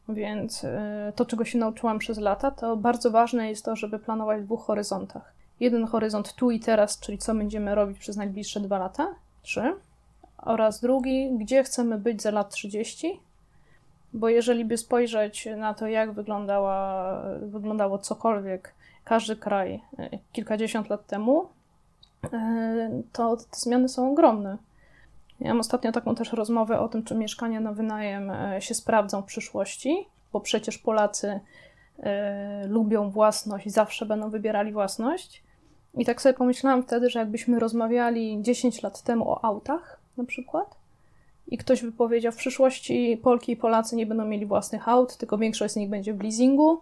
Więc 0.09 0.63
e, 0.63 1.13
to, 1.15 1.25
czego 1.25 1.45
się 1.45 1.57
nauczyłam 1.57 1.99
przez 1.99 2.17
lata, 2.17 2.51
to 2.51 2.77
bardzo 2.77 3.11
ważne 3.11 3.49
jest 3.49 3.65
to, 3.65 3.75
żeby 3.75 3.99
planować 3.99 4.41
w 4.41 4.45
dwóch 4.45 4.65
horyzontach 4.65 5.36
jeden 5.59 5.87
horyzont 5.87 6.33
tu 6.33 6.51
i 6.51 6.59
teraz, 6.59 6.99
czyli 6.99 7.17
co 7.17 7.35
będziemy 7.35 7.75
robić 7.75 7.99
przez 7.99 8.17
najbliższe 8.17 8.59
dwa 8.59 8.77
lata, 8.77 9.15
trzy, 9.41 9.73
oraz 10.37 10.79
drugi, 10.79 11.37
gdzie 11.37 11.63
chcemy 11.63 11.97
być 11.97 12.21
za 12.21 12.31
lat 12.31 12.49
30 12.49 13.19
Bo 14.13 14.29
jeżeli 14.29 14.65
by 14.65 14.77
spojrzeć 14.77 15.47
na 15.57 15.73
to, 15.73 15.87
jak 15.87 16.11
wyglądała, 16.11 17.21
wyglądało 17.41 17.97
cokolwiek, 17.97 18.73
każdy 19.03 19.35
kraj 19.35 19.81
e, 19.99 20.09
kilkadziesiąt 20.31 20.89
lat 20.89 21.07
temu, 21.07 21.49
e, 22.33 23.01
to 23.11 23.37
te 23.37 23.43
zmiany 23.51 23.89
są 23.89 24.11
ogromne. 24.11 24.57
Miałam 25.39 25.59
ostatnio 25.59 25.91
taką 25.91 26.15
też 26.15 26.33
rozmowę 26.33 26.79
o 26.79 26.87
tym, 26.87 27.03
czy 27.03 27.15
mieszkania 27.15 27.59
na 27.59 27.71
wynajem 27.71 28.29
e, 28.31 28.61
się 28.61 28.73
sprawdzą 28.73 29.21
w 29.21 29.25
przyszłości, 29.25 30.07
bo 30.33 30.39
przecież 30.39 30.77
Polacy 30.77 31.39
lubią 32.67 33.09
własność 33.09 33.65
i 33.65 33.69
zawsze 33.69 34.05
będą 34.05 34.29
wybierali 34.29 34.71
własność. 34.71 35.43
I 35.97 36.05
tak 36.05 36.21
sobie 36.21 36.33
pomyślałam 36.33 36.83
wtedy, 36.83 37.09
że 37.09 37.19
jakbyśmy 37.19 37.59
rozmawiali 37.59 38.37
10 38.41 38.81
lat 38.81 39.01
temu 39.01 39.31
o 39.31 39.45
autach 39.45 39.99
na 40.17 40.23
przykład, 40.23 40.75
i 41.47 41.57
ktoś 41.57 41.81
by 41.81 41.91
powiedział, 41.91 42.31
w 42.31 42.35
przyszłości 42.35 43.19
Polki 43.23 43.51
i 43.51 43.55
Polacy 43.55 43.95
nie 43.95 44.05
będą 44.05 44.25
mieli 44.25 44.45
własnych 44.45 44.89
aut, 44.89 45.17
tylko 45.17 45.37
większość 45.37 45.73
z 45.73 45.77
nich 45.77 45.89
będzie 45.89 46.13
w 46.13 46.21
leasingu, 46.21 46.81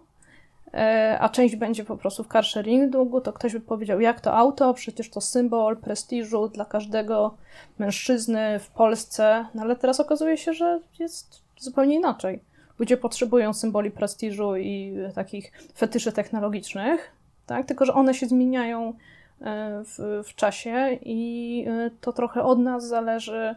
e, 0.74 1.18
a 1.20 1.28
część 1.28 1.56
będzie 1.56 1.84
po 1.84 1.96
prostu 1.96 2.24
w 2.24 2.28
carsharingu, 2.28 3.20
to 3.20 3.32
ktoś 3.32 3.52
by 3.52 3.60
powiedział, 3.60 4.00
jak 4.00 4.20
to 4.20 4.34
auto? 4.34 4.74
Przecież 4.74 5.10
to 5.10 5.20
symbol 5.20 5.76
prestiżu 5.76 6.48
dla 6.48 6.64
każdego 6.64 7.34
mężczyzny 7.78 8.58
w 8.58 8.68
Polsce. 8.68 9.46
No 9.54 9.62
ale 9.62 9.76
teraz 9.76 10.00
okazuje 10.00 10.36
się, 10.36 10.52
że 10.52 10.80
jest 10.98 11.42
zupełnie 11.58 11.94
inaczej. 11.94 12.40
Ludzie 12.78 12.96
potrzebują 12.96 13.52
symboli 13.52 13.90
prestiżu 13.90 14.56
i 14.56 14.96
takich 15.14 15.52
fetyszy 15.74 16.12
technologicznych, 16.12 17.15
tak? 17.46 17.66
tylko 17.66 17.84
że 17.84 17.94
one 17.94 18.14
się 18.14 18.26
zmieniają 18.26 18.88
e, 18.88 19.82
w, 19.84 20.22
w 20.28 20.34
czasie 20.34 20.98
i 21.02 21.64
e, 21.68 21.90
to 22.00 22.12
trochę 22.12 22.42
od 22.42 22.58
nas 22.58 22.88
zależy, 22.88 23.54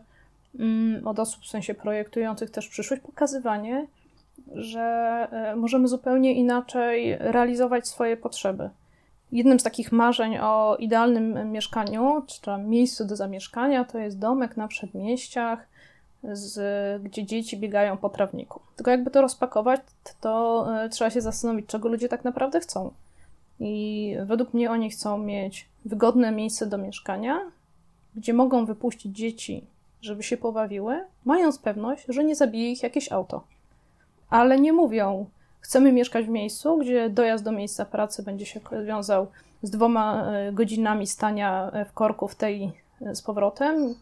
Mm, 0.55 1.07
od 1.07 1.19
osób 1.19 1.43
w 1.43 1.47
sensie 1.47 1.73
projektujących 1.73 2.51
też 2.51 2.67
przyszłość, 2.67 3.01
pokazywanie, 3.03 3.87
że 4.55 4.81
e, 5.31 5.55
możemy 5.55 5.87
zupełnie 5.87 6.33
inaczej 6.33 7.17
realizować 7.19 7.87
swoje 7.87 8.17
potrzeby. 8.17 8.69
Jednym 9.31 9.59
z 9.59 9.63
takich 9.63 9.91
marzeń 9.91 10.37
o 10.37 10.75
idealnym 10.79 11.51
mieszkaniu, 11.51 12.23
czy 12.27 12.41
miejscu 12.57 13.05
do 13.05 13.15
zamieszkania, 13.15 13.85
to 13.85 13.97
jest 13.97 14.19
domek 14.19 14.57
na 14.57 14.67
przedmieściach, 14.67 15.67
z, 16.23 17.03
gdzie 17.03 17.25
dzieci 17.25 17.57
biegają 17.57 17.97
po 17.97 18.09
trawniku. 18.09 18.59
Tylko 18.75 18.91
jakby 18.91 19.11
to 19.11 19.21
rozpakować, 19.21 19.81
to 20.21 20.67
trzeba 20.91 21.09
się 21.09 21.21
zastanowić, 21.21 21.65
czego 21.65 21.89
ludzie 21.89 22.09
tak 22.09 22.23
naprawdę 22.23 22.59
chcą. 22.59 22.91
I 23.59 24.15
według 24.25 24.53
mnie 24.53 24.71
oni 24.71 24.89
chcą 24.89 25.17
mieć 25.17 25.69
wygodne 25.85 26.31
miejsce 26.31 26.67
do 26.67 26.77
mieszkania, 26.77 27.51
gdzie 28.15 28.33
mogą 28.33 28.65
wypuścić 28.65 29.17
dzieci 29.17 29.67
żeby 30.01 30.23
się 30.23 30.37
pobawiły, 30.37 31.05
mając 31.25 31.59
pewność, 31.59 32.05
że 32.09 32.23
nie 32.23 32.35
zabije 32.35 32.71
ich 32.71 32.83
jakieś 32.83 33.11
auto. 33.11 33.43
Ale 34.29 34.59
nie 34.59 34.73
mówią, 34.73 35.25
chcemy 35.59 35.91
mieszkać 35.91 36.25
w 36.25 36.29
miejscu, 36.29 36.77
gdzie 36.77 37.09
dojazd 37.09 37.43
do 37.43 37.51
miejsca 37.51 37.85
pracy 37.85 38.23
będzie 38.23 38.45
się 38.45 38.59
wiązał 38.85 39.27
z 39.63 39.69
dwoma 39.69 40.25
e, 40.25 40.51
godzinami 40.51 41.07
stania 41.07 41.71
e, 41.73 41.85
w 41.85 41.93
korku 41.93 42.27
w 42.27 42.35
tej 42.35 42.71
e, 43.01 43.15
z 43.15 43.21
powrotem, 43.21 43.95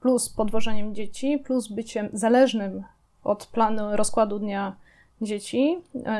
plus 0.00 0.28
podwożeniem 0.28 0.94
dzieci, 0.94 1.38
plus 1.38 1.68
byciem 1.68 2.08
zależnym 2.12 2.84
od 3.24 3.46
planu 3.46 3.96
rozkładu 3.96 4.38
dnia 4.38 4.76
dzieci, 5.22 5.78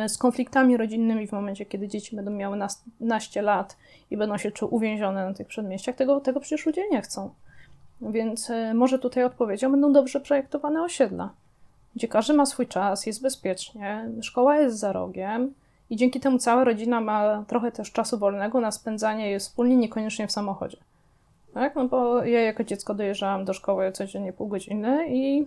z 0.09 0.19
konfliktami 0.19 0.77
rodzinnymi 0.77 1.27
w 1.27 1.33
momencie, 1.33 1.67
kiedy 1.67 1.89
dzieci 1.89 2.17
będą 2.17 2.31
miały 2.31 2.59
naście 3.01 3.43
lat 3.43 3.77
i 4.11 4.17
będą 4.17 4.39
się 4.39 4.51
czuły 4.51 4.71
uwięzione 4.71 5.27
na 5.27 5.35
tych 5.35 5.47
przedmieściach. 5.47 5.97
Tego, 5.97 6.21
tego 6.21 6.41
przecież 6.41 6.67
ludzie 6.67 6.89
nie 6.91 7.03
chcą. 7.03 7.31
Więc 8.01 8.51
e, 8.51 8.75
może 8.75 8.99
tutaj 8.99 9.25
odpowiedzią 9.25 9.71
będą 9.71 9.93
dobrze 9.93 10.21
projektowane 10.21 10.83
osiedla, 10.83 11.31
gdzie 11.97 12.09
każdy 12.09 12.33
ma 12.33 12.47
swój 12.47 12.67
czas, 12.67 13.07
jest 13.07 13.23
bezpiecznie, 13.23 14.11
szkoła 14.23 14.57
jest 14.57 14.79
za 14.79 14.93
rogiem 14.93 15.55
i 15.91 15.97
dzięki 15.97 16.21
temu 16.21 16.39
cała 16.39 16.65
rodzina 16.65 17.01
ma 17.01 17.45
trochę 17.49 17.73
też 17.73 17.93
czasu 17.93 18.19
wolnego 18.19 18.61
na 18.61 18.71
spędzanie 18.71 19.31
je 19.31 19.39
wspólnie, 19.39 19.77
niekoniecznie 19.77 20.27
w 20.27 20.33
samochodzie. 20.33 20.77
Tak? 21.55 21.75
No 21.75 21.89
bo 21.89 22.25
ja 22.25 22.41
jako 22.41 22.65
dziecko 22.65 22.95
dojeżdżałam 22.95 23.45
do 23.45 23.53
szkoły 23.53 23.93
codziennie 23.93 24.33
pół 24.33 24.49
godziny 24.49 25.07
i 25.09 25.41
e, 25.41 25.45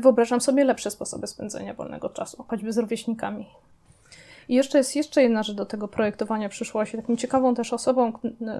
wyobrażam 0.00 0.40
sobie 0.40 0.64
lepsze 0.64 0.90
sposoby 0.90 1.26
spędzenia 1.26 1.74
wolnego 1.74 2.08
czasu, 2.08 2.44
choćby 2.48 2.72
z 2.72 2.78
rówieśnikami. 2.78 3.46
I 4.48 4.54
jeszcze 4.54 4.78
jest 4.78 4.96
jeszcze 4.96 5.22
jedna 5.22 5.42
rzecz 5.42 5.56
do 5.56 5.66
tego 5.66 5.88
projektowania 5.88 6.48
przyszłości. 6.48 6.96
Taką 6.96 7.16
ciekawą 7.16 7.54
też 7.54 7.72
osobą, 7.72 8.12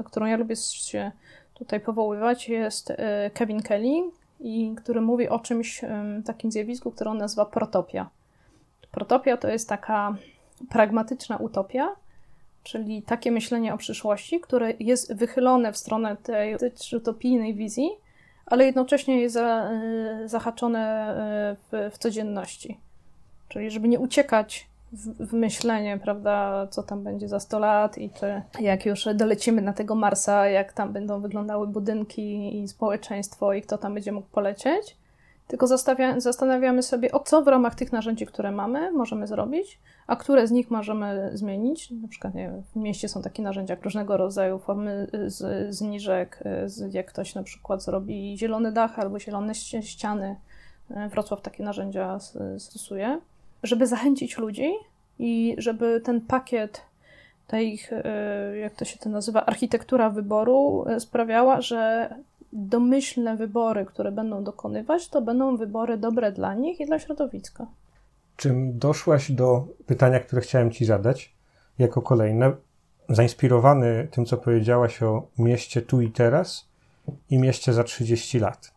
którą 0.04 0.26
ja 0.26 0.36
lubię 0.36 0.56
się 0.56 1.12
tutaj 1.54 1.80
powoływać, 1.80 2.48
jest 2.48 2.90
e, 2.90 3.30
Kevin 3.34 3.62
Kelly, 3.62 4.10
i 4.40 4.74
który 4.76 5.00
mówi 5.00 5.28
o 5.28 5.38
czymś 5.38 5.80
takim 6.24 6.52
zjawisku, 6.52 6.90
które 6.90 7.10
on 7.10 7.18
nazywa 7.18 7.44
protopia. 7.44 8.10
Protopia 8.90 9.36
to 9.36 9.48
jest 9.48 9.68
taka 9.68 10.16
pragmatyczna 10.68 11.36
utopia, 11.36 11.88
czyli 12.62 13.02
takie 13.02 13.30
myślenie 13.30 13.74
o 13.74 13.78
przyszłości, 13.78 14.40
które 14.40 14.74
jest 14.80 15.14
wychylone 15.14 15.72
w 15.72 15.76
stronę 15.76 16.16
tej 16.16 16.56
utopijnej 16.96 17.54
wizji, 17.54 17.90
ale 18.50 18.64
jednocześnie 18.64 19.20
jest 19.20 19.34
za, 19.34 19.70
e, 19.70 20.28
zahaczone 20.28 20.80
e, 20.80 21.56
w, 21.72 21.94
w 21.94 21.98
codzienności. 21.98 22.78
Czyli 23.48 23.70
żeby 23.70 23.88
nie 23.88 23.98
uciekać 23.98 24.68
w, 24.92 25.26
w, 25.26 25.32
myślenie, 25.32 25.98
prawda, 25.98 26.66
co 26.70 26.82
tam 26.82 27.02
będzie 27.02 27.28
za 27.28 27.40
100 27.40 27.58
lat 27.58 27.98
i 27.98 28.10
czy 28.10 28.42
jak 28.60 28.86
już 28.86 29.08
dolecimy 29.14 29.62
na 29.62 29.72
tego 29.72 29.94
Marsa, 29.94 30.48
jak 30.48 30.72
tam 30.72 30.92
będą 30.92 31.20
wyglądały 31.20 31.66
budynki 31.66 32.60
i 32.62 32.68
społeczeństwo 32.68 33.52
i 33.52 33.62
kto 33.62 33.78
tam 33.78 33.94
będzie 33.94 34.12
mógł 34.12 34.28
polecieć. 34.28 34.96
Tylko 35.50 35.66
zastanawiamy 36.18 36.82
sobie, 36.82 37.10
co 37.24 37.42
w 37.42 37.48
ramach 37.48 37.74
tych 37.74 37.92
narzędzi, 37.92 38.26
które 38.26 38.52
mamy, 38.52 38.92
możemy 38.92 39.26
zrobić, 39.26 39.78
a 40.06 40.16
które 40.16 40.46
z 40.46 40.50
nich 40.50 40.70
możemy 40.70 41.30
zmienić. 41.34 41.90
Na 41.90 42.08
przykład 42.08 42.34
nie 42.34 42.52
w 42.72 42.76
mieście 42.76 43.08
są 43.08 43.22
takie 43.22 43.42
narzędzia 43.42 43.76
różnego 43.82 44.16
rodzaju, 44.16 44.58
formy 44.58 45.06
z, 45.26 45.74
zniżek, 45.74 46.42
z, 46.66 46.94
jak 46.94 47.06
ktoś 47.06 47.34
na 47.34 47.42
przykład 47.42 47.82
zrobi 47.82 48.38
zielony 48.38 48.72
dach 48.72 48.98
albo 48.98 49.18
zielone 49.18 49.54
ściany. 49.54 50.36
Wrocław 51.10 51.40
takie 51.40 51.64
narzędzia 51.64 52.18
stosuje 52.58 53.18
żeby 53.62 53.86
zachęcić 53.86 54.38
ludzi 54.38 54.72
i 55.18 55.54
żeby 55.58 56.00
ten 56.04 56.20
pakiet 56.20 56.82
tej, 57.46 57.80
e, 57.90 58.56
jak 58.56 58.74
to 58.74 58.84
się 58.84 58.98
to 58.98 59.08
nazywa, 59.08 59.46
architektura 59.46 60.10
wyboru 60.10 60.84
sprawiała, 60.98 61.60
że 61.60 62.10
domyślne 62.52 63.36
wybory, 63.36 63.84
które 63.84 64.12
będą 64.12 64.44
dokonywać, 64.44 65.08
to 65.08 65.22
będą 65.22 65.56
wybory 65.56 65.98
dobre 65.98 66.32
dla 66.32 66.54
nich 66.54 66.80
i 66.80 66.86
dla 66.86 66.98
środowiska. 66.98 67.66
Czym 68.36 68.78
doszłaś 68.78 69.32
do 69.32 69.66
pytania, 69.86 70.20
które 70.20 70.42
chciałem 70.42 70.70
Ci 70.70 70.84
zadać, 70.84 71.34
jako 71.78 72.02
kolejne, 72.02 72.52
zainspirowany 73.08 74.08
tym, 74.10 74.24
co 74.24 74.36
powiedziałaś 74.36 75.02
o 75.02 75.26
mieście 75.38 75.82
tu 75.82 76.00
i 76.00 76.10
teraz 76.10 76.68
i 77.30 77.38
mieście 77.38 77.72
za 77.72 77.84
30 77.84 78.38
lat. 78.38 78.72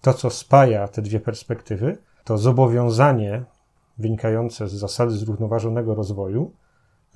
To, 0.00 0.14
co 0.14 0.30
spaja 0.30 0.88
te 0.88 1.02
dwie 1.02 1.20
perspektywy, 1.20 1.98
to 2.24 2.38
zobowiązanie 2.38 3.44
wynikające 3.98 4.68
z 4.68 4.72
zasady 4.72 5.10
zrównoważonego 5.10 5.94
rozwoju, 5.94 6.52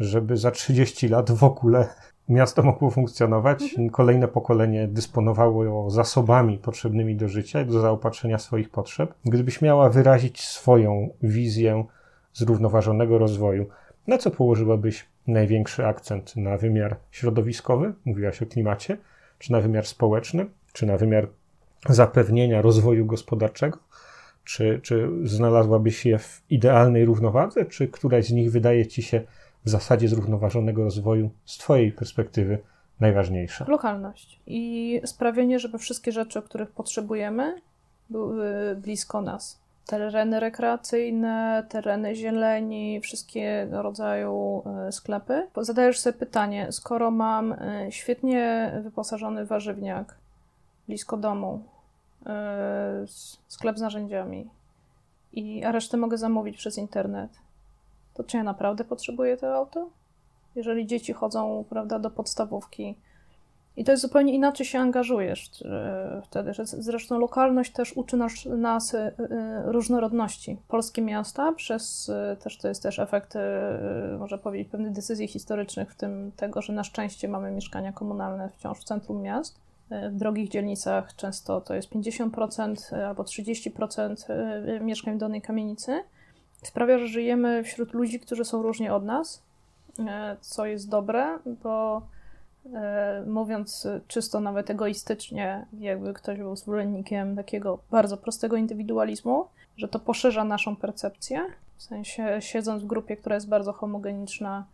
żeby 0.03 0.37
za 0.37 0.51
30 0.51 1.09
lat 1.09 1.31
w 1.31 1.45
ogóle 1.45 1.89
miasto 2.29 2.63
mogło 2.63 2.91
funkcjonować, 2.91 3.63
mhm. 3.63 3.91
kolejne 3.91 4.29
pokolenie 4.29 4.89
dysponowało 4.89 5.91
zasobami 5.91 6.59
potrzebnymi 6.59 7.17
do 7.17 7.29
życia 7.29 7.61
i 7.61 7.67
do 7.67 7.81
zaopatrzenia 7.81 8.39
swoich 8.39 8.71
potrzeb. 8.71 9.15
Gdybyś 9.25 9.63
miała 9.63 9.91
wyrazić 9.91 10.41
swoją 10.41 11.09
wizję 11.23 11.85
zrównoważonego 12.33 13.19
rozwoju, 13.19 13.67
na 14.07 14.19
co 14.19 14.31
położyłabyś 14.31 15.07
największy 15.27 15.87
akcent? 15.87 16.37
Na 16.37 16.57
wymiar 16.57 16.97
środowiskowy, 17.11 17.93
mówiłaś 18.05 18.43
o 18.43 18.47
klimacie, 18.47 18.97
czy 19.39 19.53
na 19.53 19.61
wymiar 19.61 19.87
społeczny, 19.87 20.47
czy 20.73 20.87
na 20.87 20.97
wymiar 20.97 21.29
zapewnienia 21.89 22.63
rozwoju 22.63 23.07
gospodarczego? 23.07 23.79
Czy, 24.45 24.81
czy 24.83 25.09
znalazłabyś 25.25 26.07
je 26.07 26.19
w 26.19 26.43
idealnej 26.51 27.05
równowadze, 27.05 27.65
czy 27.65 27.89
któraś 27.89 28.27
z 28.27 28.33
nich 28.33 28.51
wydaje 28.51 28.87
ci 28.87 29.03
się 29.03 29.23
w 29.65 29.71
zasadzie 29.71 30.09
zrównoważonego 30.09 30.85
rozwoju 30.85 31.31
z 31.45 31.59
Twojej 31.59 31.93
perspektywy 31.93 32.59
najważniejsza? 33.01 33.65
Lokalność 33.69 34.41
i 34.47 35.01
sprawienie, 35.05 35.59
żeby 35.59 35.79
wszystkie 35.79 36.13
rzeczy, 36.13 36.39
o 36.39 36.43
których 36.43 36.71
potrzebujemy, 36.71 37.61
były 38.11 38.77
blisko 38.77 39.21
nas. 39.21 39.63
Tereny 39.87 40.41
rekreacyjne, 40.41 41.67
tereny 41.69 42.15
zieleni, 42.15 43.01
wszystkiego 43.01 43.83
rodzaju 43.83 44.63
e, 44.67 44.93
sklepy. 44.93 45.49
Zadajesz 45.57 46.01
sobie 46.01 46.19
pytanie, 46.19 46.67
skoro 46.71 47.11
mam 47.11 47.53
e, 47.53 47.87
świetnie 47.91 48.73
wyposażony 48.85 49.47
warzywniak 49.47 50.17
blisko 50.89 51.17
domu, 51.17 51.65
E, 52.27 53.05
sklep 53.49 53.79
z 53.79 53.81
narzędziami, 53.81 54.51
i, 55.33 55.65
a 55.65 55.73
resztę 55.73 55.97
mogę 55.97 56.19
zamówić 56.19 56.57
przez 56.57 56.79
internet, 56.79 57.31
to 58.15 58.25
czy 58.25 58.37
ja 58.37 58.43
naprawdę 58.43 58.85
potrzebuję 58.85 59.37
to 59.37 59.55
auto? 59.55 59.89
Jeżeli 60.55 60.87
dzieci 60.87 61.13
chodzą 61.13 61.65
prawda, 61.69 61.99
do 61.99 62.11
podstawówki 62.11 62.97
I 63.77 63.85
to 63.85 63.91
jest 63.91 64.03
zupełnie 64.03 64.35
inaczej 64.35 64.67
się 64.67 64.79
angażujesz 64.79 65.51
wtedy. 66.25 66.53
Zresztą 66.65 67.19
lokalność 67.19 67.73
też 67.73 67.93
uczy 67.97 68.17
nas, 68.17 68.33
nas 68.47 68.97
różnorodności. 69.65 70.57
Polskie 70.69 71.03
miasta 71.03 71.53
przez, 71.53 72.11
też 72.41 72.59
to 72.59 72.69
jest 72.69 72.83
też 72.83 72.99
efekt, 72.99 73.35
można 74.19 74.39
powiedzieć, 74.39 74.69
pewnych 74.69 74.93
decyzji 74.93 75.29
historycznych, 75.29 75.93
w 75.93 75.97
tym 75.97 76.33
tego, 76.37 76.63
że 76.63 76.73
na 76.73 76.85
szczęście 76.85 77.29
mamy 77.29 77.51
mieszkania 77.51 77.93
komunalne 77.93 78.49
wciąż 78.49 78.79
w 78.81 78.85
centrum 78.85 79.23
miast. 79.23 79.61
W 80.11 80.17
drogich 80.17 80.49
dzielnicach 80.49 81.17
często 81.17 81.61
to 81.61 81.75
jest 81.75 81.91
50% 81.91 82.97
albo 82.97 83.23
30% 83.23 84.15
mieszkań 84.81 85.15
w 85.15 85.19
danej 85.19 85.43
kamienicy. 85.43 86.03
Sprawia, 86.63 86.99
że 86.99 87.07
żyjemy 87.07 87.65
wśród 87.65 87.93
ludzi, 87.93 88.21
którzy 88.21 88.45
są 88.45 88.63
różni 88.63 88.89
od 88.89 89.05
nas, 89.05 89.43
co 90.41 90.67
jest 90.67 90.89
dobre, 90.89 91.39
bo 91.47 92.03
E, 92.75 93.25
mówiąc 93.27 93.89
czysto 94.09 94.41
nawet 94.41 94.71
egoistycznie, 94.71 95.67
jakby 95.79 96.15
ktoś 96.15 96.39
był 96.39 96.57
zwolennikiem 96.57 97.37
takiego 97.37 97.79
bardzo 97.91 98.17
prostego 98.17 98.57
indywidualizmu, 98.57 99.47
że 99.77 99.89
to 99.89 99.99
poszerza 99.99 100.45
naszą 100.45 100.77
percepcję. 100.77 101.47
W 101.77 101.83
sensie, 101.83 102.37
siedząc 102.41 102.83
w 102.83 102.87
grupie, 102.87 103.17
która 103.17 103.35
jest 103.35 103.49
bardzo 103.49 103.73
homogeniczna, 103.73 104.65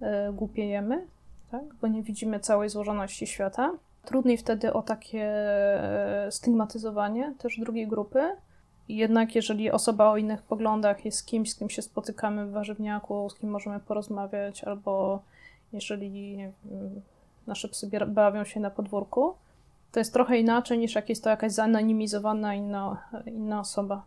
e, 0.00 0.32
głupiejemy, 0.32 1.06
tak? 1.50 1.62
bo 1.80 1.86
nie 1.86 2.02
widzimy 2.02 2.40
całej 2.40 2.68
złożoności 2.68 3.26
świata. 3.26 3.72
Trudniej 4.04 4.36
wtedy 4.36 4.72
o 4.72 4.82
takie 4.82 5.24
e, 5.24 6.28
stygmatyzowanie 6.30 7.34
też 7.38 7.58
drugiej 7.60 7.88
grupy. 7.88 8.20
Jednak 8.88 9.34
jeżeli 9.34 9.70
osoba 9.70 10.10
o 10.10 10.16
innych 10.16 10.42
poglądach 10.42 11.04
jest 11.04 11.26
kimś, 11.26 11.52
z 11.52 11.54
kim 11.54 11.70
się 11.70 11.82
spotykamy 11.82 12.46
w 12.46 12.52
warzywniaku, 12.52 13.30
z 13.30 13.34
kim 13.34 13.50
możemy 13.50 13.80
porozmawiać, 13.80 14.64
albo 14.64 15.22
jeżeli 15.72 16.38
nasze 17.46 17.68
psy 17.68 17.90
bawią 18.06 18.44
się 18.44 18.60
na 18.60 18.70
podwórku, 18.70 19.34
to 19.92 20.00
jest 20.00 20.12
trochę 20.12 20.38
inaczej 20.38 20.78
niż 20.78 20.94
jak 20.94 21.08
jest 21.08 21.24
to 21.24 21.30
jakaś 21.30 21.52
zanonimizowana 21.52 22.54
inna, 22.54 23.02
inna 23.26 23.60
osoba. 23.60 24.04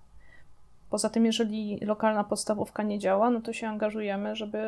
Poza 0.89 1.09
tym, 1.09 1.25
jeżeli 1.25 1.79
lokalna 1.79 2.23
podstawówka 2.23 2.83
nie 2.83 2.99
działa, 2.99 3.29
no 3.29 3.41
to 3.41 3.53
się 3.53 3.67
angażujemy, 3.67 4.35
żeby 4.35 4.59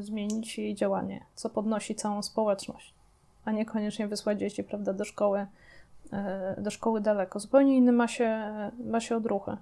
zmienić 0.00 0.58
jej 0.58 0.74
działanie, 0.74 1.24
co 1.34 1.50
podnosi 1.50 1.94
całą 1.94 2.22
społeczność, 2.22 2.94
a 3.44 3.52
niekoniecznie 3.52 4.08
wysłać 4.08 4.38
dzieci 4.38 4.64
prawda, 4.64 4.92
do 4.92 5.04
szkoły, 5.04 5.46
do 6.58 6.70
szkoły 6.70 7.00
daleko. 7.00 7.40
Zupełnie 7.40 7.76
inny 7.76 7.92
ma 7.92 8.08
się, 8.08 8.40
ma 8.84 9.00
się 9.00 9.16
odruchy. 9.16 9.56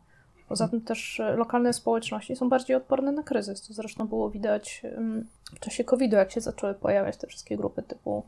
Poza 0.48 0.68
tym 0.68 0.80
też 0.80 1.20
e, 1.20 1.36
lokalne 1.36 1.72
społeczności 1.72 2.36
są 2.36 2.48
bardziej 2.48 2.76
odporne 2.76 3.12
na 3.12 3.22
kryzys. 3.22 3.68
To 3.68 3.74
zresztą 3.74 4.06
było 4.06 4.30
widać 4.30 4.82
w 5.56 5.60
czasie 5.60 5.84
COVID-u, 5.84 6.16
jak 6.16 6.32
się 6.32 6.40
zaczęły 6.40 6.74
pojawiać 6.74 7.16
te 7.16 7.26
wszystkie 7.26 7.56
grupy 7.56 7.82
typu 7.82 8.22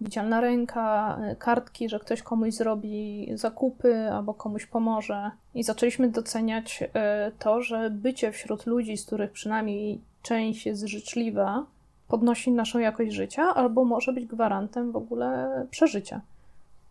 widzialna 0.00 0.40
ręka, 0.40 1.18
e, 1.22 1.36
kartki, 1.36 1.88
że 1.88 2.00
ktoś 2.00 2.22
komuś 2.22 2.54
zrobi 2.54 3.28
zakupy 3.34 4.10
albo 4.12 4.34
komuś 4.34 4.66
pomoże. 4.66 5.30
I 5.54 5.62
zaczęliśmy 5.62 6.08
doceniać 6.08 6.84
e, 6.94 7.32
to, 7.38 7.62
że 7.62 7.90
bycie 7.90 8.32
wśród 8.32 8.66
ludzi, 8.66 8.96
z 8.96 9.06
których 9.06 9.30
przynajmniej 9.30 10.00
część 10.22 10.66
jest 10.66 10.86
życzliwa, 10.86 11.66
podnosi 12.08 12.50
naszą 12.50 12.78
jakość 12.78 13.12
życia 13.12 13.42
albo 13.42 13.84
może 13.84 14.12
być 14.12 14.26
gwarantem 14.26 14.92
w 14.92 14.96
ogóle 14.96 15.48
przeżycia, 15.70 16.20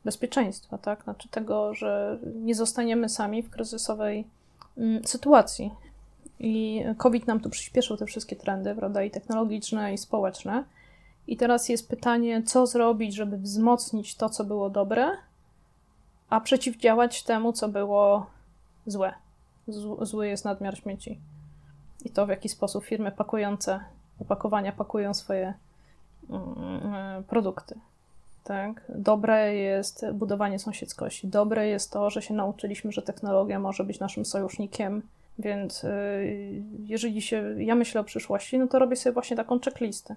bezpieczeństwa, 0.05 0.77
tak? 0.77 1.03
Znaczy 1.03 1.29
tego, 1.29 1.73
że 1.73 2.19
nie 2.35 2.55
zostaniemy 2.55 3.09
sami 3.09 3.43
w 3.43 3.49
kryzysowej 3.49 4.27
mm, 4.77 5.05
sytuacji. 5.05 5.71
I 6.39 6.83
COVID 6.97 7.27
nam 7.27 7.39
tu 7.39 7.49
przyspieszył 7.49 7.97
te 7.97 8.05
wszystkie 8.05 8.35
trendy, 8.35 8.75
prawda, 8.75 9.03
i 9.03 9.11
technologiczne, 9.11 9.93
i 9.93 9.97
społeczne. 9.97 10.63
I 11.27 11.37
teraz 11.37 11.69
jest 11.69 11.89
pytanie, 11.89 12.43
co 12.43 12.67
zrobić, 12.67 13.15
żeby 13.15 13.37
wzmocnić 13.37 14.15
to, 14.15 14.29
co 14.29 14.43
było 14.43 14.69
dobre, 14.69 15.11
a 16.29 16.41
przeciwdziałać 16.41 17.23
temu, 17.23 17.53
co 17.53 17.69
było 17.69 18.25
złe. 18.87 19.13
Zły 20.01 20.27
jest 20.27 20.45
nadmiar 20.45 20.77
śmieci. 20.77 21.19
I 22.05 22.09
to, 22.09 22.25
w 22.25 22.29
jaki 22.29 22.49
sposób 22.49 22.85
firmy 22.85 23.11
pakujące 23.11 23.79
opakowania 24.19 24.71
pakują 24.71 25.13
swoje 25.13 25.53
mm, 26.29 27.23
produkty. 27.23 27.79
Tak? 28.45 28.81
Dobre 28.89 29.55
jest 29.55 30.05
budowanie 30.13 30.59
sąsiedzkości. 30.59 31.27
Dobre 31.27 31.67
jest 31.67 31.91
to, 31.91 32.09
że 32.09 32.21
się 32.21 32.33
nauczyliśmy, 32.33 32.91
że 32.91 33.01
technologia 33.01 33.59
może 33.59 33.83
być 33.83 33.99
naszym 33.99 34.25
sojusznikiem. 34.25 35.01
Więc 35.39 35.83
y, 35.83 36.63
jeżeli 36.85 37.21
się, 37.21 37.55
ja 37.57 37.75
myślę 37.75 38.01
o 38.01 38.03
przyszłości, 38.03 38.59
no 38.59 38.67
to 38.67 38.79
robię 38.79 38.95
sobie 38.95 39.13
właśnie 39.13 39.37
taką 39.37 39.59
checklistę. 39.59 40.15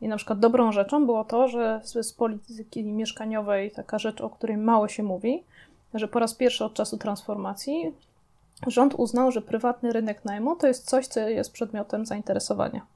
I 0.00 0.08
na 0.08 0.16
przykład 0.16 0.38
dobrą 0.38 0.72
rzeczą 0.72 1.06
było 1.06 1.24
to, 1.24 1.48
że 1.48 1.80
z, 1.84 2.12
polityki 2.12 2.84
mieszkaniowej, 2.84 3.70
taka 3.70 3.98
rzecz, 3.98 4.20
o 4.20 4.30
której 4.30 4.56
mało 4.56 4.88
się 4.88 5.02
mówi, 5.02 5.42
że 5.94 6.08
po 6.08 6.18
raz 6.18 6.34
pierwszy 6.34 6.64
od 6.64 6.74
czasu 6.74 6.98
transformacji 6.98 7.92
rząd 8.66 8.94
uznał, 8.94 9.32
że 9.32 9.42
prywatny 9.42 9.92
rynek 9.92 10.24
najmu 10.24 10.56
to 10.56 10.66
jest 10.66 10.90
coś, 10.90 11.06
co 11.06 11.20
jest 11.20 11.52
przedmiotem 11.52 12.06
zainteresowania. 12.06 12.86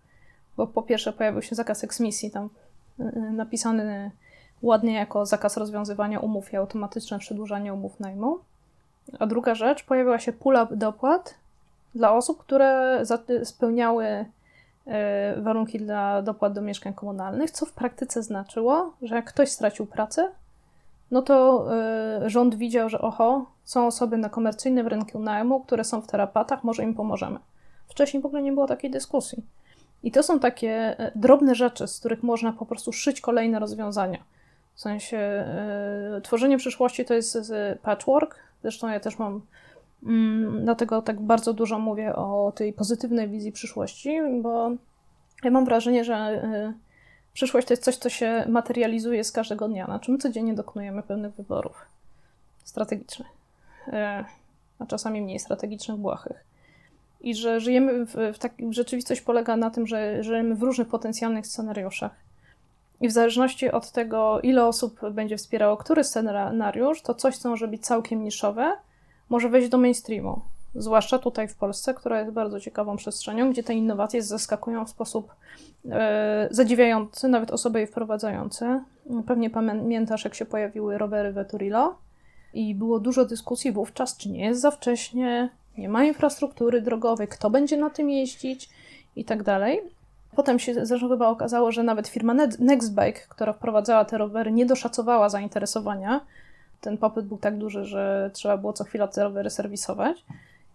Bo 0.56 0.66
po 0.66 0.82
pierwsze 0.82 1.12
pojawił 1.12 1.42
się 1.42 1.54
zakaz 1.54 1.84
eksmisji, 1.84 2.30
tam 2.30 2.48
y, 3.00 3.02
y, 3.02 3.32
napisany 3.32 4.10
ładnie 4.66 4.94
jako 4.94 5.27
zakaz 5.27 5.57
rozwiązywania 5.57 6.20
umów 6.20 6.53
i 6.53 6.57
automatyczne 6.57 7.18
przedłużanie 7.18 7.74
umów 7.74 8.00
najmu. 8.00 8.38
A 9.18 9.27
druga 9.27 9.55
rzecz, 9.55 9.85
pojawiła 9.85 10.18
się 10.18 10.33
pula 10.33 10.66
dopłat 10.70 11.35
dla 11.94 12.12
osób, 12.12 12.38
które 12.38 13.03
spełniały 13.44 14.24
E, 14.87 15.40
warunki 15.40 15.79
dla 15.79 16.22
dopłat 16.22 16.53
do 16.53 16.62
mieszkań 16.62 16.94
komunalnych, 16.94 17.50
co 17.50 17.66
w 17.66 17.72
praktyce 17.72 18.22
znaczyło, 18.22 18.92
że 19.03 19.14
jak 19.14 19.24
ktoś 19.24 19.50
stracił 19.50 19.87
pracę, 19.87 20.31
no 21.11 21.22
to 21.22 21.66
e, 21.74 22.31
rząd 22.31 22.55
widział, 22.55 22.88
że 22.88 23.00
oho, 23.00 23.46
są 23.64 23.87
osoby 23.87 24.16
na 24.16 24.29
komercyjnym 24.29 24.88
rynku 24.88 25.18
najmu, 25.18 25.61
które 25.61 25.85
są 25.85 26.00
w 26.00 26.07
terapatach, 26.07 26.64
może 26.64 26.83
im 26.83 26.94
pomożemy. 26.94 27.38
Wcześniej 27.88 28.22
w 28.22 28.27
ogóle 28.27 28.42
nie 28.42 28.53
było 28.53 28.66
takiej 28.66 28.90
dyskusji. 28.90 29.44
I 30.03 30.12
to 30.12 30.22
są 30.22 30.40
takie 30.40 30.98
e, 30.98 31.12
drobne 31.14 31.55
rzeczy, 31.55 31.88
z 31.88 31.98
których 31.98 32.22
można 32.22 32.53
po 32.53 32.66
prostu 32.66 32.92
szyć 32.92 33.20
kolejne 33.20 33.59
rozwiązania. 33.59 34.18
W 34.74 34.80
sensie 34.80 35.44
tworzenie 36.22 36.58
przyszłości 36.58 37.04
to 37.04 37.14
jest 37.14 37.52
patchwork. 37.82 38.37
Zresztą 38.62 38.88
ja 38.88 39.00
też 39.00 39.18
mam 39.18 39.42
Mm, 40.06 40.64
dlatego 40.64 41.02
tak 41.02 41.20
bardzo 41.20 41.52
dużo 41.52 41.78
mówię 41.78 42.16
o 42.16 42.52
tej 42.56 42.72
pozytywnej 42.72 43.28
wizji 43.28 43.52
przyszłości, 43.52 44.20
bo 44.42 44.70
ja 45.44 45.50
mam 45.50 45.64
wrażenie, 45.64 46.04
że 46.04 46.42
y, 46.44 47.32
przyszłość 47.32 47.66
to 47.66 47.72
jest 47.72 47.84
coś, 47.84 47.96
co 47.96 48.08
się 48.08 48.44
materializuje 48.48 49.24
z 49.24 49.32
każdego 49.32 49.68
dnia. 49.68 49.87
Na 49.87 49.98
czym 49.98 50.18
codziennie 50.18 50.54
dokonujemy 50.54 51.02
pewnych 51.02 51.34
wyborów 51.34 51.87
strategicznych, 52.64 53.28
y, 53.88 53.92
a 54.78 54.87
czasami 54.87 55.22
mniej 55.22 55.38
strategicznych, 55.38 55.96
błahych. 55.96 56.44
I 57.20 57.34
że 57.34 57.60
żyjemy 57.60 58.06
w, 58.06 58.14
w 58.34 58.38
tak, 58.38 58.52
rzeczywistość 58.70 59.20
polega 59.20 59.56
na 59.56 59.70
tym, 59.70 59.87
że 59.87 60.22
żyjemy 60.22 60.54
w 60.54 60.62
różnych 60.62 60.88
potencjalnych 60.88 61.46
scenariuszach. 61.46 62.23
I 63.05 63.09
w 63.09 63.12
zależności 63.12 63.71
od 63.71 63.90
tego, 63.90 64.40
ile 64.40 64.67
osób 64.67 65.01
będzie 65.11 65.37
wspierało 65.37 65.77
który 65.77 66.05
scenariusz, 66.05 67.03
to 67.03 67.14
coś, 67.14 67.37
co 67.37 67.49
może 67.49 67.69
być 67.69 67.87
całkiem 67.87 68.25
niszowe, 68.25 68.73
może 69.29 69.49
wejść 69.49 69.69
do 69.69 69.79
mainstreamu. 69.79 70.40
Zwłaszcza 70.75 71.19
tutaj 71.19 71.49
w 71.49 71.55
Polsce, 71.57 71.95
która 71.95 72.21
jest 72.21 72.33
bardzo 72.33 72.61
ciekawą 72.61 72.97
przestrzenią, 72.97 73.51
gdzie 73.51 73.62
te 73.62 73.75
innowacje 73.75 74.23
zaskakują 74.23 74.85
w 74.85 74.90
sposób 74.90 75.35
e, 75.90 76.49
zadziwiający, 76.51 77.29
nawet 77.29 77.51
osoby 77.51 77.81
je 77.81 77.87
wprowadzające. 77.87 78.85
Pewnie 79.27 79.51
pamiętasz, 79.51 80.25
jak 80.25 80.35
się 80.35 80.45
pojawiły 80.45 80.99
rowery 80.99 81.33
Veturilo 81.33 81.95
i 82.55 82.75
było 82.75 83.01
dużo 83.01 83.25
dyskusji 83.25 83.73
wówczas, 83.73 84.17
czy 84.17 84.31
nie 84.31 84.45
jest 84.45 84.61
za 84.61 84.71
wcześnie, 84.71 85.49
nie 85.79 85.88
ma 85.88 86.05
infrastruktury 86.05 86.83
drogowej, 86.83 87.29
kto 87.29 87.51
będzie 87.51 87.77
na 87.77 87.90
tym 87.90 88.11
jeździć 88.11 88.71
i 89.17 89.25
tak 89.25 89.43
dalej. 89.43 89.81
Potem 90.37 90.59
się 90.59 90.87
zresztą 90.87 91.09
chyba 91.09 91.29
okazało, 91.29 91.73
że 91.73 91.83
nawet 91.83 92.09
firma 92.09 92.35
Nextbike, 92.59 93.20
która 93.29 93.53
wprowadzała 93.53 94.05
te 94.05 94.18
rowery, 94.18 94.53
nie 94.53 94.66
doszacowała 94.66 95.29
zainteresowania 95.29 96.20
ten 96.85 96.99
popyt 96.99 97.27
był 97.27 97.38
tak 97.38 97.59
duży, 97.59 97.85
że 97.85 98.31
trzeba 98.33 98.57
było 98.57 98.73
co 98.73 98.85
chwila 98.85 99.09
te 99.09 99.25
rowery 99.25 99.51
serwisować. 99.51 100.25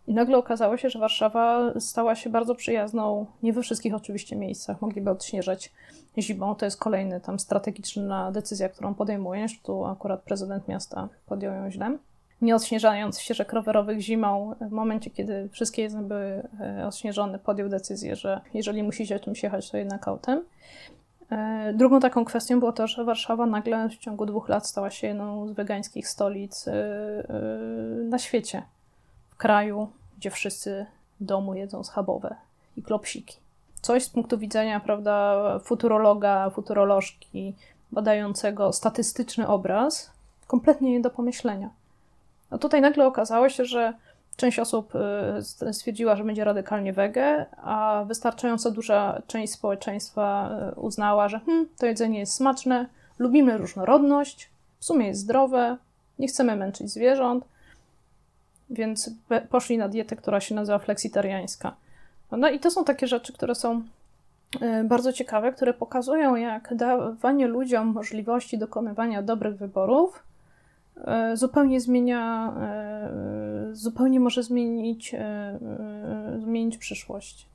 I 0.08 0.13
nagle 0.13 0.38
okazało 0.38 0.78
się, 0.78 0.89
że 0.89 1.00
Warszawa 1.00 1.74
stała 1.80 2.15
się 2.15 2.30
bardzo 2.30 2.56
przyjazną, 2.56 3.26
nie 3.43 3.54
we 3.54 3.62
wszystkich 3.62 3.95
oczywiście 3.95 4.36
miejscach, 4.36 4.82
mogliby 4.82 5.10
odśnieżać 5.10 5.72
zimą. 6.17 6.56
To 6.56 6.65
jest 6.65 6.80
kolejna 6.80 7.19
tam 7.19 7.39
strategiczna 7.39 8.32
decyzja, 8.32 8.69
którą 8.69 8.93
podejmujesz. 8.93 9.60
Tu 9.60 9.86
akurat 9.86 10.22
prezydent 10.22 10.67
miasta 10.67 11.10
podjął 11.26 11.54
ją 11.54 11.72
źle. 11.72 11.98
Nie 12.41 12.56
odśnieżając 12.56 13.19
ścieżek 13.19 13.54
rowerowych 13.54 13.99
zimą, 13.99 14.56
w 14.62 14.71
momencie, 14.71 15.10
kiedy 15.10 15.49
wszystkie 15.52 15.82
jezdnie 15.82 16.02
były 16.02 16.43
e, 16.60 16.88
odśnieżone, 16.88 17.39
podjął 17.39 17.69
decyzję, 17.69 18.15
że 18.15 18.41
jeżeli 18.54 18.84
musicie 18.84 19.19
czymś 19.19 19.43
jechać, 19.43 19.71
to 19.71 19.78
jednak 19.78 20.08
autem. 20.08 20.43
E, 21.32 21.73
drugą 21.73 21.99
taką 21.99 22.25
kwestią 22.25 22.60
było 22.60 22.71
to, 22.71 22.88
że 22.88 23.04
Warszawa 23.04 23.45
nagle 23.45 23.89
w 23.89 23.97
ciągu 23.97 24.25
dwóch 24.25 24.49
lat 24.49 24.67
stała 24.67 24.89
się 24.89 25.08
jedną 25.08 25.47
z 25.47 25.52
wegańskich 25.52 26.08
stolic 26.08 26.67
e, 26.67 26.73
na 28.04 28.19
świecie. 28.19 28.63
W 29.30 29.36
kraju, 29.36 29.89
gdzie 30.17 30.32
wszyscy 30.32 30.86
w 31.19 31.23
domu 31.23 31.56
jedzą 31.56 31.84
schabowe 31.84 32.36
i 32.78 32.84
klopsiki. 32.84 33.38
Coś 33.82 34.04
z 34.04 34.10
punktu 34.10 34.38
widzenia, 34.38 34.80
prawda, 34.80 35.36
futurologa, 35.63 36.49
futurolożki, 36.49 37.56
badającego 37.91 38.73
statystyczny 38.73 39.47
obraz, 39.47 40.12
kompletnie 40.47 40.91
nie 40.91 41.02
do 41.02 41.10
pomyślenia. 41.10 41.69
No 42.51 42.57
tutaj 42.57 42.81
nagle 42.81 43.07
okazało 43.07 43.49
się, 43.49 43.65
że 43.65 43.93
część 44.39 44.59
osób 44.59 44.93
y, 44.95 45.73
stwierdziła, 45.73 46.15
że 46.15 46.23
będzie 46.23 46.43
radykalnie 46.43 46.93
wege, 46.93 47.45
a 47.63 48.03
wystarczająco 48.07 48.71
duża 48.71 49.21
część 49.27 49.53
społeczeństwa 49.53 50.49
y, 50.77 50.79
uznała, 50.79 51.29
że 51.29 51.39
hm, 51.39 51.67
to 51.77 51.85
jedzenie 51.85 52.19
jest 52.19 52.33
smaczne, 52.33 52.85
lubimy 53.19 53.57
różnorodność, 53.57 54.49
w 54.79 54.85
sumie 54.85 55.07
jest 55.07 55.21
zdrowe, 55.21 55.77
nie 56.19 56.27
chcemy 56.27 56.55
męczyć 56.55 56.89
zwierząt, 56.89 57.45
więc 58.69 59.09
poszli 59.49 59.77
na 59.77 59.89
dietę, 59.89 60.15
która 60.15 60.39
się 60.39 60.55
nazywa 60.55 60.79
fleksitariańska. 60.79 61.75
No 62.31 62.49
i 62.49 62.59
to 62.59 62.71
są 62.71 62.83
takie 62.83 63.07
rzeczy, 63.07 63.33
które 63.33 63.55
są 63.55 63.83
y, 64.62 64.83
bardzo 64.83 65.13
ciekawe, 65.13 65.51
które 65.51 65.73
pokazują, 65.73 66.35
jak 66.35 66.75
dawanie 66.75 67.47
ludziom 67.47 67.88
możliwości 67.88 68.57
dokonywania 68.57 69.21
dobrych 69.21 69.57
wyborów 69.57 70.29
zupełnie 71.33 71.81
zmienia, 71.81 72.53
e, 72.62 73.09
zupełnie 73.71 74.19
może 74.19 74.43
zmienić, 74.43 75.13
e, 75.13 75.59
zmienić 76.43 76.77
przyszłość. 76.77 77.49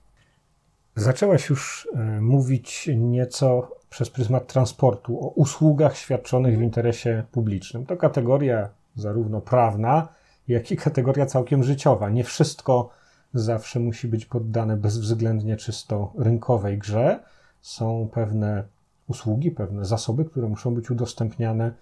Zaczęłaś 0.97 1.49
już 1.49 1.89
mówić 2.21 2.91
nieco 2.97 3.77
przez 3.91 4.11
pryzmat 4.11 4.47
transportu 4.47 5.25
o 5.25 5.29
usługach 5.29 5.97
świadczonych 5.97 6.59
w 6.59 6.63
interesie 6.63 7.25
publicznym. 7.33 7.87
To 7.87 7.97
kategoria 7.97 8.69
zarówno 8.97 9.41
prawna, 9.41 10.09
jak 10.49 10.71
i 10.73 10.77
kategoria 10.77 11.27
całkiem 11.27 11.65
życiowa. 11.65 12.11
Nie 12.11 12.25
wszystko 12.25 12.91
zawsze 13.35 13.81
musi 13.81 14.09
być 14.09 14.27
poddane 14.27 14.77
bezwzględnie 14.77 15.57
czysto 15.57 16.13
rynkowej 16.19 16.79
grze. 16.79 17.21
Są 17.61 18.09
pewne 18.13 18.65
usługi, 19.09 19.51
pewne 19.51 19.85
zasoby, 19.85 20.25
które 20.25 20.49
muszą 20.49 20.75
być 20.75 20.91
udostępniane 20.91 21.73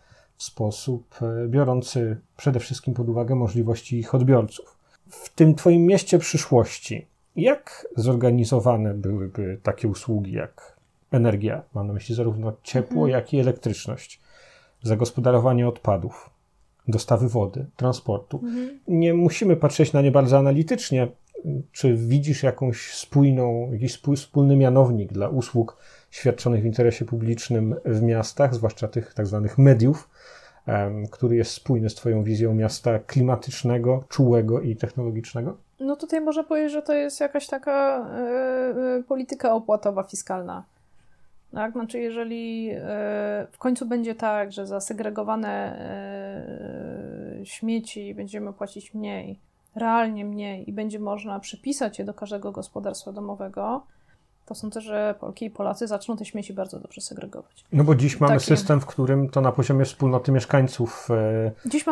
sposób 0.42 1.14
e, 1.22 1.48
biorący 1.48 2.16
przede 2.36 2.60
wszystkim 2.60 2.94
pod 2.94 3.08
uwagę 3.08 3.34
możliwości 3.34 3.98
ich 3.98 4.14
odbiorców. 4.14 4.76
W 5.08 5.28
tym 5.28 5.54
Twoim 5.54 5.86
mieście 5.86 6.18
przyszłości, 6.18 7.06
jak 7.36 7.86
zorganizowane 7.96 8.94
byłyby 8.94 9.60
takie 9.62 9.88
usługi 9.88 10.32
jak 10.32 10.76
energia, 11.10 11.62
mam 11.74 11.86
na 11.86 11.92
myśli 11.92 12.14
zarówno 12.14 12.52
ciepło, 12.62 13.04
mhm. 13.04 13.10
jak 13.10 13.34
i 13.34 13.38
elektryczność, 13.38 14.20
zagospodarowanie 14.82 15.68
odpadów, 15.68 16.30
dostawy 16.88 17.28
wody, 17.28 17.66
transportu. 17.76 18.40
Mhm. 18.42 18.80
Nie 18.88 19.14
musimy 19.14 19.56
patrzeć 19.56 19.92
na 19.92 20.02
nie 20.02 20.10
bardzo 20.10 20.38
analitycznie. 20.38 21.08
Czy 21.72 21.94
widzisz 21.94 22.42
jakąś 22.42 22.94
spójną, 22.94 23.72
jakiś 23.72 24.00
wspólny 24.16 24.56
mianownik 24.56 25.12
dla 25.12 25.28
usług 25.28 25.76
świadczonych 26.10 26.62
w 26.62 26.66
interesie 26.66 27.04
publicznym 27.04 27.74
w 27.84 28.02
miastach, 28.02 28.54
zwłaszcza 28.54 28.88
tych 28.88 29.14
tak 29.14 29.26
zwanych 29.26 29.58
mediów, 29.58 30.08
który 31.10 31.36
jest 31.36 31.50
spójny 31.50 31.90
z 31.90 31.94
Twoją 31.94 32.22
wizją 32.22 32.54
miasta 32.54 32.98
klimatycznego, 32.98 34.04
czułego 34.08 34.60
i 34.60 34.76
technologicznego? 34.76 35.56
No 35.80 35.96
tutaj 35.96 36.20
można 36.20 36.44
powiedzieć, 36.44 36.72
że 36.72 36.82
to 36.82 36.94
jest 36.94 37.20
jakaś 37.20 37.46
taka 37.46 38.06
y, 38.98 39.02
polityka 39.02 39.54
opłatowa, 39.54 40.02
fiskalna. 40.02 40.64
Tak? 41.52 41.72
Znaczy, 41.72 41.98
jeżeli 41.98 42.70
y, 42.70 42.80
w 43.52 43.58
końcu 43.58 43.86
będzie 43.86 44.14
tak, 44.14 44.52
że 44.52 44.66
za 44.66 44.80
segregowane 44.80 45.52
śmieci 47.44 48.14
będziemy 48.14 48.52
płacić 48.52 48.94
mniej, 48.94 49.38
realnie 49.74 50.24
mniej 50.24 50.70
i 50.70 50.72
będzie 50.72 50.98
można 50.98 51.40
przypisać 51.40 51.98
je 51.98 52.04
do 52.04 52.14
każdego 52.14 52.52
gospodarstwa 52.52 53.12
domowego, 53.12 53.82
to 54.46 54.54
sądzę, 54.54 54.80
że 54.80 55.14
Polki 55.20 55.44
i 55.44 55.50
Polacy 55.50 55.86
zaczną 55.86 56.16
te 56.16 56.24
śmieci 56.24 56.52
bardzo 56.52 56.78
dobrze 56.78 57.00
segregować. 57.00 57.64
No 57.72 57.84
bo 57.84 57.94
dziś 57.94 58.20
mamy 58.20 58.34
Takie... 58.34 58.46
system, 58.46 58.80
w 58.80 58.86
którym 58.86 59.28
to 59.28 59.40
na 59.40 59.52
poziomie 59.52 59.84
wspólnoty 59.84 60.32
mieszkańców 60.32 61.08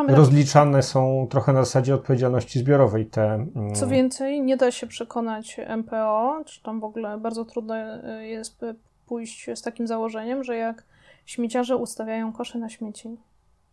e, 0.08 0.14
rozliczane 0.14 0.82
są 0.82 1.26
trochę 1.30 1.52
na 1.52 1.64
zasadzie 1.64 1.94
odpowiedzialności 1.94 2.58
zbiorowej 2.58 3.06
te... 3.06 3.34
Mm, 3.34 3.74
Co 3.74 3.86
więcej, 3.86 4.42
nie 4.42 4.56
da 4.56 4.70
się 4.70 4.86
przekonać 4.86 5.60
MPO, 5.76 6.42
czy 6.46 6.62
tam 6.62 6.80
w 6.80 6.84
ogóle 6.84 7.18
bardzo 7.18 7.44
trudno 7.44 7.76
e, 7.76 8.26
jest 8.26 8.64
pójść 9.06 9.46
z 9.54 9.62
takim 9.62 9.86
założeniem, 9.86 10.44
że 10.44 10.56
jak 10.56 10.82
śmieciarze 11.26 11.76
ustawiają 11.76 12.32
kosze 12.32 12.58
na 12.58 12.68
śmieci, 12.68 13.16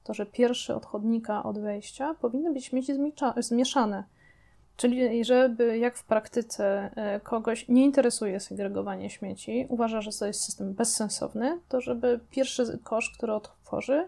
to 0.08 0.14
że 0.14 0.26
pierwszy 0.26 0.76
od 0.76 0.86
chodnika 0.86 1.44
od 1.44 1.60
wejścia 1.60 2.16
powinny 2.22 2.54
być 2.54 2.66
śmieci 2.66 2.94
zmieszane. 3.38 4.04
Czyli 4.78 5.26
żeby 5.26 5.78
jak 5.78 5.98
w 5.98 6.04
praktyce 6.04 6.90
e, 6.96 7.20
kogoś 7.20 7.68
nie 7.68 7.84
interesuje 7.84 8.40
segregowanie 8.40 9.10
śmieci, 9.10 9.66
uważa, 9.70 10.02
że 10.02 10.12
to 10.20 10.26
jest 10.26 10.44
system 10.44 10.74
bezsensowny, 10.74 11.60
to 11.70 11.82
żeby 11.82 12.20
pierwszy 12.32 12.80
kosz, 12.84 13.14
który 13.18 13.34
otworzy, 13.34 14.08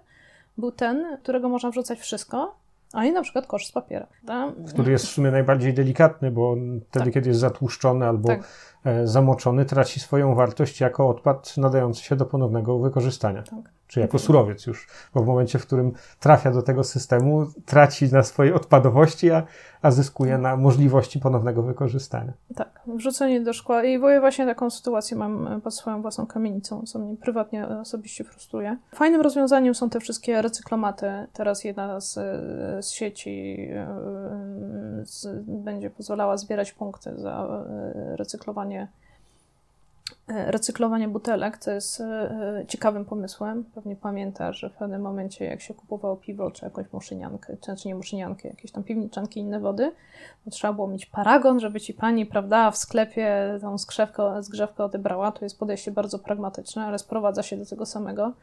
był 0.57 0.71
ten, 0.71 1.17
którego 1.23 1.49
można 1.49 1.71
wrzucać 1.71 1.99
wszystko, 1.99 2.55
a 2.93 3.03
nie 3.03 3.11
na 3.11 3.21
przykład 3.21 3.47
kosz 3.47 3.67
z 3.67 3.71
papiera. 3.71 4.07
Tak? 4.25 4.53
Który 4.69 4.91
jest 4.91 5.05
w 5.05 5.09
sumie 5.09 5.31
najbardziej 5.31 5.73
delikatny, 5.73 6.31
bo 6.31 6.55
wtedy, 6.89 7.05
tak. 7.05 7.13
kiedy 7.13 7.29
jest 7.29 7.39
zatłuszczony 7.39 8.07
albo 8.07 8.27
tak. 8.27 8.43
E, 8.85 9.07
zamoczony, 9.07 9.65
traci 9.65 9.99
swoją 9.99 10.35
wartość 10.35 10.81
jako 10.81 11.09
odpad 11.09 11.57
nadający 11.57 12.03
się 12.03 12.15
do 12.15 12.25
ponownego 12.25 12.79
wykorzystania. 12.79 13.43
Tak 13.43 13.78
czy 13.89 13.99
jako 13.99 14.19
surowiec 14.19 14.65
już, 14.65 14.87
bo 15.13 15.23
w 15.23 15.27
momencie, 15.27 15.59
w 15.59 15.65
którym 15.65 15.91
trafia 16.19 16.51
do 16.51 16.61
tego 16.61 16.83
systemu, 16.83 17.45
traci 17.65 18.13
na 18.13 18.23
swojej 18.23 18.53
odpadowości, 18.53 19.31
a, 19.31 19.43
a 19.81 19.91
zyskuje 19.91 20.37
na 20.37 20.57
możliwości 20.57 21.19
ponownego 21.19 21.63
wykorzystania. 21.63 22.33
Tak, 22.55 22.81
wrzucenie 22.87 23.41
do 23.41 23.53
szkła. 23.53 23.83
I 23.83 23.99
właśnie 23.99 24.45
taką 24.45 24.69
sytuację 24.69 25.17
mam 25.17 25.61
pod 25.61 25.75
swoją 25.75 26.01
własną 26.01 26.27
kamienicą, 26.27 26.83
co 26.83 26.99
mnie 26.99 27.15
prywatnie 27.17 27.67
osobiście 27.67 28.23
frustruje. 28.23 28.77
Fajnym 28.95 29.21
rozwiązaniem 29.21 29.75
są 29.75 29.89
te 29.89 29.99
wszystkie 29.99 30.41
recyklomaty. 30.41 31.11
Teraz 31.33 31.63
jedna 31.63 31.99
z, 31.99 32.13
z 32.85 32.89
sieci 32.89 33.57
e, 33.71 33.87
z, 35.03 35.27
będzie 35.47 35.89
pozwalała 35.89 36.37
zbierać 36.37 36.71
punkty 36.71 37.13
za 37.17 37.63
e, 37.65 38.15
recyklowanie 38.15 38.69
E, 38.79 39.08
recyklowanie 40.27 41.07
butelek 41.07 41.57
to 41.57 41.71
jest 41.71 42.01
e, 42.01 42.65
ciekawym 42.67 43.05
pomysłem. 43.05 43.63
Pewnie 43.75 43.95
pamiętasz, 43.95 44.59
że 44.59 44.69
w 44.69 44.73
pewnym 44.73 45.01
momencie, 45.01 45.45
jak 45.45 45.61
się 45.61 45.73
kupowało 45.73 46.15
piwo, 46.15 46.51
czy 46.51 46.65
jakąś 46.65 46.93
muszyniankę, 46.93 47.57
czy, 47.61 47.75
czy 47.75 47.87
nie 47.87 47.95
muszyniankę, 47.95 48.49
jakieś 48.49 48.71
tam 48.71 48.83
piwniczanki, 48.83 49.39
inne 49.39 49.59
wody, 49.59 49.91
to 50.45 50.51
trzeba 50.51 50.73
było 50.73 50.87
mieć 50.87 51.05
paragon, 51.05 51.59
żeby 51.59 51.79
ci 51.79 51.93
pani, 51.93 52.25
prawda, 52.25 52.71
w 52.71 52.77
sklepie 52.77 53.57
tą 53.61 53.77
skrzewkę, 53.77 54.43
zgrzewkę 54.43 54.83
odebrała. 54.83 55.31
To 55.31 55.45
jest 55.45 55.59
podejście 55.59 55.91
bardzo 55.91 56.19
pragmatyczne, 56.19 56.85
ale 56.85 56.99
sprowadza 56.99 57.43
się 57.43 57.57
do 57.57 57.65
tego 57.65 57.85
samego. 57.85 58.33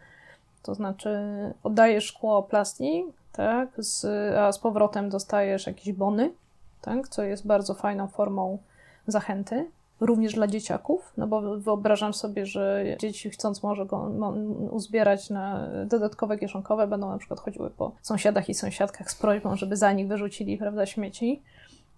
To 0.62 0.74
znaczy, 0.74 1.18
oddajesz 1.62 2.04
szkło, 2.04 2.42
plastik, 2.42 3.06
tak, 3.32 3.68
z, 3.78 4.04
a 4.36 4.52
z 4.52 4.58
powrotem 4.58 5.08
dostajesz 5.08 5.66
jakieś 5.66 5.92
bony, 5.92 6.32
tak, 6.80 7.08
co 7.08 7.22
jest 7.22 7.46
bardzo 7.46 7.74
fajną 7.74 8.08
formą 8.08 8.58
zachęty 9.06 9.66
również 10.00 10.34
dla 10.34 10.46
dzieciaków, 10.46 11.12
no 11.16 11.26
bo 11.26 11.58
wyobrażam 11.58 12.14
sobie, 12.14 12.46
że 12.46 12.84
dzieci 12.98 13.30
chcąc 13.30 13.62
może 13.62 13.86
go 13.86 14.12
uzbierać 14.70 15.30
na 15.30 15.68
dodatkowe 15.86 16.38
kieszonkowe, 16.38 16.86
będą 16.86 17.10
na 17.10 17.18
przykład 17.18 17.40
chodziły 17.40 17.70
po 17.70 17.92
sąsiadach 18.02 18.48
i 18.48 18.54
sąsiadkach 18.54 19.10
z 19.10 19.14
prośbą, 19.14 19.56
żeby 19.56 19.76
za 19.76 19.92
nich 19.92 20.08
wyrzucili, 20.08 20.58
prawda, 20.58 20.86
śmieci. 20.86 21.42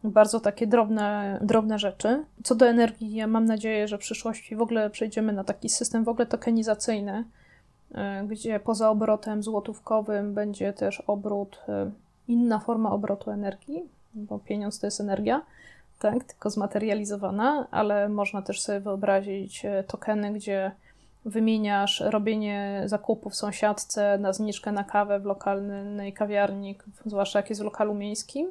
Bardzo 0.05 0.41
takie 0.41 0.67
drobne, 0.67 1.39
drobne 1.43 1.79
rzeczy. 1.79 2.25
Co 2.43 2.55
do 2.55 2.67
energii, 2.67 3.15
ja 3.15 3.27
mam 3.27 3.45
nadzieję, 3.45 3.89
że 3.89 3.99
w 3.99 4.01
przyszłości 4.01 4.57
w 4.57 4.63
ogóle 4.63 4.91
przejdziemy 4.91 5.33
na 5.33 5.45
taki 5.45 5.69
system 5.69 6.05
w 6.05 6.09
ogóle 6.09 6.27
tokenizacyjny, 6.27 7.25
e, 7.95 8.25
gdzie 8.29 8.61
poza 8.61 8.91
obrotem 8.91 9.43
złotówkowym 9.43 10.35
będzie 10.35 10.73
też 10.73 11.03
obrót, 11.07 11.61
e, 11.69 11.91
inna 12.29 12.59
forma 12.59 12.91
obrotu 12.91 13.31
energii, 13.31 13.85
bo 14.15 14.39
pieniądz 14.39 14.81
to 14.81 14.87
jest 14.87 15.01
energia, 15.01 15.43
tak, 15.99 16.25
tylko 16.25 16.51
zmaterializowana, 16.51 17.67
ale 17.71 18.09
można 18.09 18.43
też 18.43 18.61
sobie 18.61 18.81
wyobrazić 18.81 19.65
e, 19.65 19.85
tokeny, 19.85 20.33
gdzie 20.33 20.73
wymieniasz 21.25 22.01
robienie 22.01 22.83
zakupów 22.87 23.33
w 23.33 23.37
sąsiadce 23.37 24.19
na 24.19 24.33
zniżkę 24.33 24.73
na 24.73 24.85
kawę 24.85 25.21
w 25.21 25.25
lokalnej 25.25 26.13
kawiarni, 26.13 26.79
zwłaszcza 27.07 27.39
jak 27.39 27.49
jest 27.49 27.61
w 27.61 27.65
lokalu 27.65 27.95
miejskim. 27.95 28.51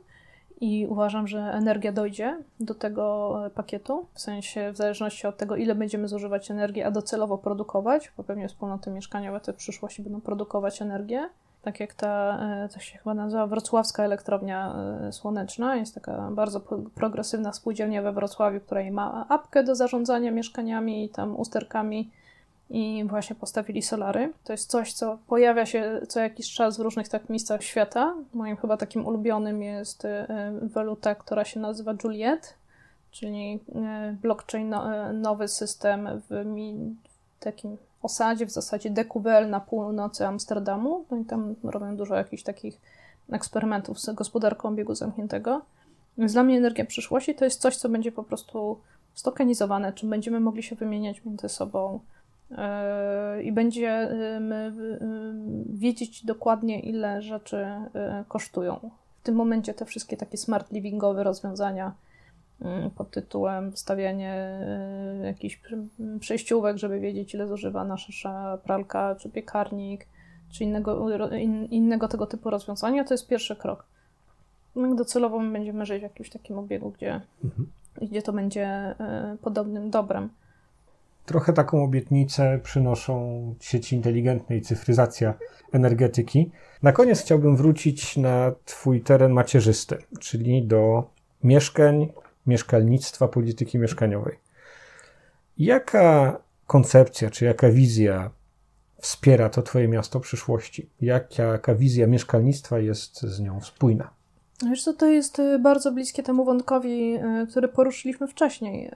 I 0.61 0.87
uważam, 0.89 1.27
że 1.27 1.39
energia 1.39 1.91
dojdzie 1.91 2.37
do 2.59 2.75
tego 2.75 3.35
e, 3.45 3.49
pakietu, 3.49 4.07
w 4.13 4.21
sensie 4.21 4.71
w 4.71 4.77
zależności 4.77 5.27
od 5.27 5.37
tego, 5.37 5.55
ile 5.55 5.75
będziemy 5.75 6.07
zużywać 6.07 6.51
energii, 6.51 6.83
a 6.83 6.91
docelowo 6.91 7.37
produkować, 7.37 8.11
bo 8.17 8.23
pewnie 8.23 8.47
wspólnoty 8.47 8.91
mieszkaniowe 8.91 9.39
te 9.39 9.53
w 9.53 9.55
przyszłości 9.55 10.01
będą 10.01 10.21
produkować 10.21 10.81
energię 10.81 11.29
tak 11.61 11.79
jak 11.79 11.93
ta, 11.93 12.39
e, 12.41 12.69
to 12.73 12.79
się 12.79 12.97
chyba 12.97 13.13
nazywa 13.13 13.47
Wrocławska 13.47 14.03
Elektrownia 14.03 14.75
e, 15.07 15.11
Słoneczna. 15.11 15.75
Jest 15.75 15.95
taka 15.95 16.31
bardzo 16.31 16.61
progresywna 16.95 17.53
spółdzielnia 17.53 18.01
we 18.01 18.11
Wrocławiu, 18.11 18.59
która 18.59 18.91
ma 18.91 19.25
apkę 19.29 19.63
do 19.63 19.75
zarządzania 19.75 20.31
mieszkaniami 20.31 21.05
i 21.05 21.09
tam 21.09 21.39
usterkami 21.39 22.11
i 22.69 23.03
właśnie 23.09 23.35
postawili 23.35 23.81
solary. 23.81 24.33
To 24.43 24.53
jest 24.53 24.69
coś, 24.69 24.93
co 24.93 25.17
pojawia 25.27 25.65
się 25.65 26.01
co 26.07 26.19
jakiś 26.19 26.53
czas 26.53 26.77
w 26.77 26.79
różnych 26.79 27.07
tak 27.07 27.29
miejscach 27.29 27.63
świata. 27.63 28.15
Moim 28.33 28.57
chyba 28.57 28.77
takim 28.77 29.05
ulubionym 29.05 29.63
jest 29.63 30.05
e, 30.05 30.27
waluta, 30.61 31.15
która 31.15 31.45
się 31.45 31.59
nazywa 31.59 31.93
Juliet, 32.03 32.53
czyli 33.11 33.59
blockchain, 34.21 34.75
nowy 35.13 35.47
system 35.47 36.09
w 36.29 36.45
takim 37.39 37.77
osadzie, 38.01 38.45
w 38.45 38.51
zasadzie 38.51 38.89
Decubel 38.89 39.49
na 39.49 39.59
północy 39.59 40.27
Amsterdamu. 40.27 41.05
No 41.11 41.17
i 41.17 41.25
tam 41.25 41.55
robią 41.63 41.97
dużo 41.97 42.15
jakichś 42.15 42.43
takich 42.43 42.81
eksperymentów 43.31 43.99
z 43.99 44.09
gospodarką 44.09 44.69
obiegu 44.69 44.95
zamkniętego. 44.95 45.61
Więc 46.17 46.33
dla 46.33 46.43
mnie 46.43 46.57
energia 46.57 46.85
przyszłości 46.85 47.35
to 47.35 47.45
jest 47.45 47.61
coś, 47.61 47.77
co 47.77 47.89
będzie 47.89 48.11
po 48.11 48.23
prostu 48.23 48.79
stokanizowane, 49.13 49.93
czym 49.93 50.09
będziemy 50.09 50.39
mogli 50.39 50.63
się 50.63 50.75
wymieniać 50.75 51.25
między 51.25 51.49
sobą 51.49 51.99
yy, 52.49 52.57
i 53.43 53.51
będziemy 53.51 54.73
yy, 55.69 55.77
wiedzieć 55.77 56.25
dokładnie, 56.25 56.79
ile 56.79 57.21
rzeczy 57.21 57.65
yy, 57.93 58.01
kosztują. 58.27 58.89
W 59.21 59.23
tym 59.23 59.35
momencie 59.35 59.73
te 59.73 59.85
wszystkie 59.85 60.17
takie 60.17 60.37
smart 60.37 60.71
livingowe 60.71 61.23
rozwiązania 61.23 61.93
pod 62.95 63.11
tytułem 63.11 63.71
wstawianie 63.71 64.59
jakichś 65.23 65.59
przejściówek, 66.19 66.77
żeby 66.77 66.99
wiedzieć, 66.99 67.33
ile 67.33 67.47
zużywa 67.47 67.83
nasza 67.83 68.57
pralka, 68.63 69.15
czy 69.15 69.29
piekarnik, 69.29 70.07
czy 70.49 70.63
innego, 70.63 71.09
in, 71.35 71.65
innego 71.65 72.07
tego 72.07 72.27
typu 72.27 72.49
rozwiązania, 72.49 73.03
to 73.03 73.13
jest 73.13 73.27
pierwszy 73.27 73.55
krok. 73.55 73.85
No 74.75 74.95
docelowo 74.95 75.39
my 75.39 75.51
będziemy 75.51 75.85
żyć 75.85 75.99
w 75.99 76.03
jakimś 76.03 76.29
takim 76.29 76.59
obiegu, 76.59 76.91
gdzie, 76.91 77.21
mhm. 77.43 77.67
gdzie 78.01 78.21
to 78.21 78.33
będzie 78.33 78.95
y, 79.33 79.37
podobnym 79.37 79.89
dobrem. 79.89 80.29
Trochę 81.25 81.53
taką 81.53 81.83
obietnicę 81.83 82.59
przynoszą 82.63 83.55
sieci 83.59 83.95
inteligentne 83.95 84.57
i 84.57 84.61
cyfryzacja 84.61 85.33
energetyki. 85.71 86.51
Na 86.83 86.91
koniec 86.91 87.21
chciałbym 87.21 87.57
wrócić 87.57 88.17
na 88.17 88.51
Twój 88.65 89.01
teren 89.01 89.31
macierzysty, 89.31 89.97
czyli 90.19 90.63
do 90.63 91.09
mieszkań, 91.43 92.07
mieszkalnictwa, 92.47 93.27
polityki 93.27 93.79
mieszkaniowej. 93.79 94.39
Jaka 95.57 96.39
koncepcja, 96.67 97.29
czy 97.29 97.45
jaka 97.45 97.69
wizja 97.69 98.29
wspiera 99.01 99.49
to 99.49 99.61
Twoje 99.61 99.87
miasto 99.87 100.19
przyszłości? 100.19 100.89
Jaka, 101.01 101.43
jaka 101.43 101.75
wizja 101.75 102.07
mieszkalnictwa 102.07 102.79
jest 102.79 103.21
z 103.21 103.39
nią 103.39 103.61
spójna? 103.61 104.09
Wiesz 104.65 104.83
co, 104.83 104.93
to 104.93 105.05
jest 105.05 105.39
y, 105.39 105.59
bardzo 105.59 105.91
bliskie 105.91 106.23
temu 106.23 106.45
wątkowi, 106.45 107.15
y, 107.15 107.47
który 107.47 107.67
poruszyliśmy 107.67 108.27
wcześniej, 108.27 108.87
y, 108.87 108.91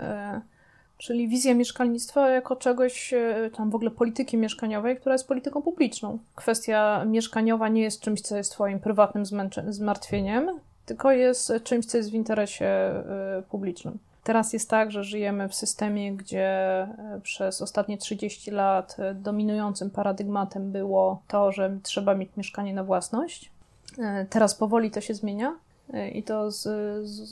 czyli 0.98 1.28
wizja 1.28 1.56
mieszkalnictwa 1.56 2.30
jako 2.30 2.56
czegoś, 2.56 3.14
tam 3.58 3.70
w 3.70 3.76
ogóle 3.76 3.92
polityki 3.92 4.38
mieszkaniowej, 4.38 4.98
która 4.98 5.16
jest 5.16 5.28
polityką 5.28 5.62
publiczną. 5.62 6.20
Kwestia 6.36 7.06
mieszkaniowa 7.06 7.70
nie 7.70 7.82
jest 7.82 8.02
czymś, 8.02 8.22
co 8.22 8.38
jest 8.38 8.52
Twoim 8.52 8.80
prywatnym 8.80 9.24
zmartwieniem, 9.68 10.60
tylko 10.86 11.12
jest 11.12 11.54
czymś, 11.64 11.86
co 11.86 11.98
jest 11.98 12.12
w 12.12 12.14
interesie 12.14 12.94
publicznym. 13.50 14.00
Teraz 14.24 14.54
jest 14.54 14.70
tak, 14.70 14.92
że 14.92 15.04
żyjemy 15.04 15.50
w 15.50 15.56
systemie, 15.56 16.14
gdzie 16.14 16.48
e, 16.48 17.20
przez 17.24 17.62
ostatnie 17.62 17.98
30 17.98 18.52
lat 18.52 18.96
e, 19.00 19.14
dominującym 19.14 19.90
paradygmatem 19.90 20.72
było 20.72 21.22
to, 21.28 21.52
że 21.52 21.78
trzeba 21.84 22.16
mieć 22.16 22.30
mieszkanie 22.38 22.74
na 22.74 22.84
własność. 22.84 23.52
Teraz 24.30 24.56
powoli 24.56 24.92
to 24.92 25.02
się 25.02 25.14
zmienia. 25.14 25.56
I 26.14 26.24
to 26.24 26.52
z, 26.52 26.62
z, 27.08 27.30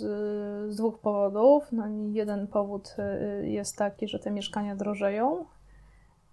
z, 0.70 0.76
dwóch 0.76 1.00
powodów. 1.00 1.64
No, 1.72 1.84
jeden 2.12 2.48
powód 2.48 2.96
jest 3.42 3.78
taki, 3.78 4.08
że 4.08 4.20
te 4.20 4.32
mieszkania 4.32 4.76
drożeją, 4.76 5.46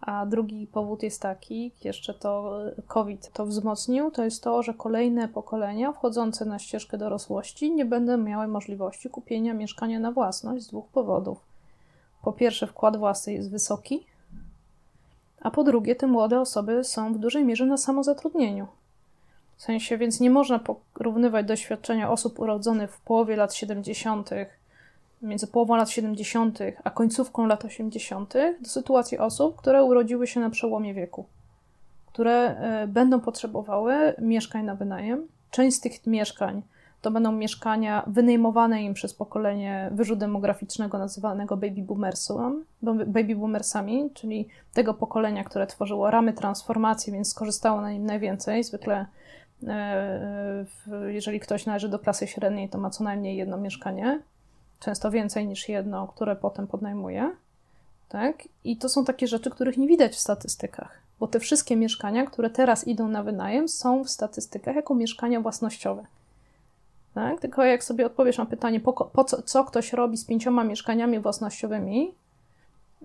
a 0.07 0.27
drugi 0.27 0.67
powód 0.67 1.03
jest 1.03 1.23
taki, 1.23 1.73
jeszcze 1.85 2.15
to 2.15 2.59
COVID 2.87 3.33
to 3.33 3.47
wzmocnił, 3.47 4.11
to 4.11 4.25
jest 4.25 4.43
to, 4.43 4.63
że 4.63 4.75
kolejne 4.75 5.29
pokolenia 5.29 5.93
wchodzące 5.93 6.45
na 6.45 6.59
ścieżkę 6.59 6.99
dorosłości 6.99 7.73
nie 7.73 7.85
będą 7.85 8.17
miały 8.17 8.47
możliwości 8.49 9.11
kupienia 9.11 9.55
mieszkania 9.55 10.01
na 10.01 10.13
własność 10.13 10.65
z 10.65 10.69
dwóch 10.69 10.89
powodów. 10.89 11.39
Po 12.23 12.33
pierwsze, 12.33 12.67
wkład 12.67 12.97
własny 12.97 13.33
jest 13.33 13.51
wysoki, 13.51 14.07
a 15.41 15.51
po 15.51 15.65
drugie, 15.65 15.97
te 15.97 16.07
młode 16.07 16.41
osoby 16.41 16.85
są 16.85 17.15
w 17.15 17.19
dużej 17.19 17.45
mierze 17.45 17.67
na 17.67 17.77
samozatrudnieniu. 17.77 18.67
W 19.57 19.63
sensie, 19.63 19.99
więc 19.99 20.21
nie 20.21 20.31
można 20.31 20.61
porównywać 20.95 21.47
doświadczenia 21.47 22.11
osób 22.11 22.41
urodzonych 22.41 22.93
w 22.93 23.01
połowie 23.01 23.37
lat 23.37 23.55
70 23.55 24.31
między 25.23 25.47
połową 25.47 25.77
lat 25.77 25.91
70. 25.91 26.59
a 26.85 26.91
końcówką 26.91 27.47
lat 27.47 27.65
80. 27.65 28.35
do 28.61 28.69
sytuacji 28.69 29.19
osób, 29.19 29.57
które 29.57 29.85
urodziły 29.85 30.27
się 30.27 30.41
na 30.41 30.51
przełomie 30.51 30.95
wieku, 30.95 31.27
które 32.07 32.33
e, 32.33 32.87
będą 32.87 33.21
potrzebowały 33.21 34.15
mieszkań 34.19 34.65
na 34.65 34.75
wynajem. 34.75 35.29
Część 35.51 35.77
z 35.77 35.81
tych 35.81 36.07
mieszkań 36.07 36.63
to 37.01 37.11
będą 37.11 37.33
mieszkania 37.33 38.03
wynajmowane 38.07 38.83
im 38.83 38.95
przez 38.95 39.15
pokolenie 39.15 39.91
wyżu 39.93 40.17
demograficznego 40.17 40.99
nazywanego 40.99 41.57
baby, 41.57 41.83
boomersem, 41.83 42.65
baby 42.83 43.37
boomersami, 43.37 44.11
czyli 44.15 44.49
tego 44.73 44.95
pokolenia, 44.95 45.45
które 45.45 45.67
tworzyło 45.67 46.11
ramy 46.11 46.33
transformacji, 46.33 47.13
więc 47.13 47.29
skorzystało 47.29 47.81
na 47.81 47.93
nim 47.93 48.07
najwięcej. 48.07 48.65
Zwykle 48.65 49.07
e, 49.67 50.65
jeżeli 51.07 51.41
ktoś 51.41 51.67
należy 51.67 51.89
do 51.89 51.99
klasy 51.99 52.27
średniej, 52.27 52.69
to 52.69 52.79
ma 52.79 52.91
co 52.91 53.05
najmniej 53.05 53.37
jedno 53.37 53.57
mieszkanie 53.57 54.21
często 54.81 55.11
więcej 55.11 55.47
niż 55.47 55.69
jedno, 55.69 56.07
które 56.07 56.37
potem 56.37 56.67
podnajmuje. 56.67 57.31
Tak? 58.09 58.43
I 58.65 58.77
to 58.77 58.89
są 58.89 59.05
takie 59.05 59.27
rzeczy, 59.27 59.51
których 59.51 59.77
nie 59.77 59.87
widać 59.87 60.13
w 60.13 60.19
statystykach, 60.19 61.01
bo 61.21 61.27
te 61.27 61.41
wszystkie 61.41 61.77
mieszkania, 61.77 62.27
które 62.27 62.51
teraz 62.51 62.89
idą 62.89 63.09
na 63.09 63.23
wynajem, 63.23 63.69
są 63.69 64.05
w 64.05 64.11
statystykach 64.11 64.77
jako 64.77 64.95
mieszkania 64.95 65.41
własnościowe. 65.41 66.07
Tak? 67.15 67.41
Tylko 67.41 67.65
jak 67.65 67.85
sobie 67.85 68.07
odpowiesz 68.07 68.39
na 68.39 68.47
pytanie, 68.47 68.81
po, 68.81 68.93
po 68.93 69.25
co, 69.25 69.43
co 69.43 69.65
ktoś 69.65 69.93
robi 69.93 70.17
z 70.17 70.25
pięcioma 70.25 70.65
mieszkaniami 70.65 71.21
własnościowymi, 71.21 72.15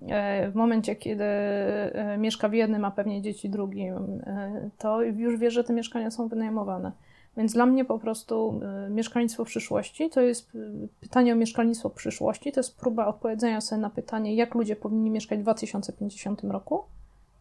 e, 0.08 0.50
w 0.50 0.54
momencie, 0.54 0.96
kiedy 0.96 1.24
e, 1.24 2.16
mieszka 2.18 2.48
w 2.48 2.52
jednym, 2.52 2.84
a 2.84 2.90
pewnie 2.90 3.22
dzieci 3.22 3.50
drugim, 3.50 3.94
e, 4.26 4.70
to 4.78 5.02
już 5.02 5.36
wie, 5.36 5.50
że 5.50 5.64
te 5.64 5.72
mieszkania 5.72 6.10
są 6.10 6.28
wynajmowane. 6.28 6.92
Więc 7.36 7.52
dla 7.52 7.66
mnie 7.66 7.84
po 7.84 7.98
prostu 7.98 8.60
y, 8.86 8.90
mieszkalnictwo 8.90 9.44
przyszłości 9.44 10.10
to 10.10 10.20
jest 10.20 10.54
y, 10.54 10.88
pytanie 11.00 11.32
o 11.32 11.36
mieszkalnictwo 11.36 11.90
przyszłości, 11.90 12.52
to 12.52 12.60
jest 12.60 12.76
próba 12.76 13.06
odpowiedzenia 13.06 13.60
sobie 13.60 13.80
na 13.80 13.90
pytanie, 13.90 14.34
jak 14.34 14.54
ludzie 14.54 14.76
powinni 14.76 15.10
mieszkać 15.10 15.38
w 15.38 15.42
2050 15.42 16.44
roku 16.44 16.82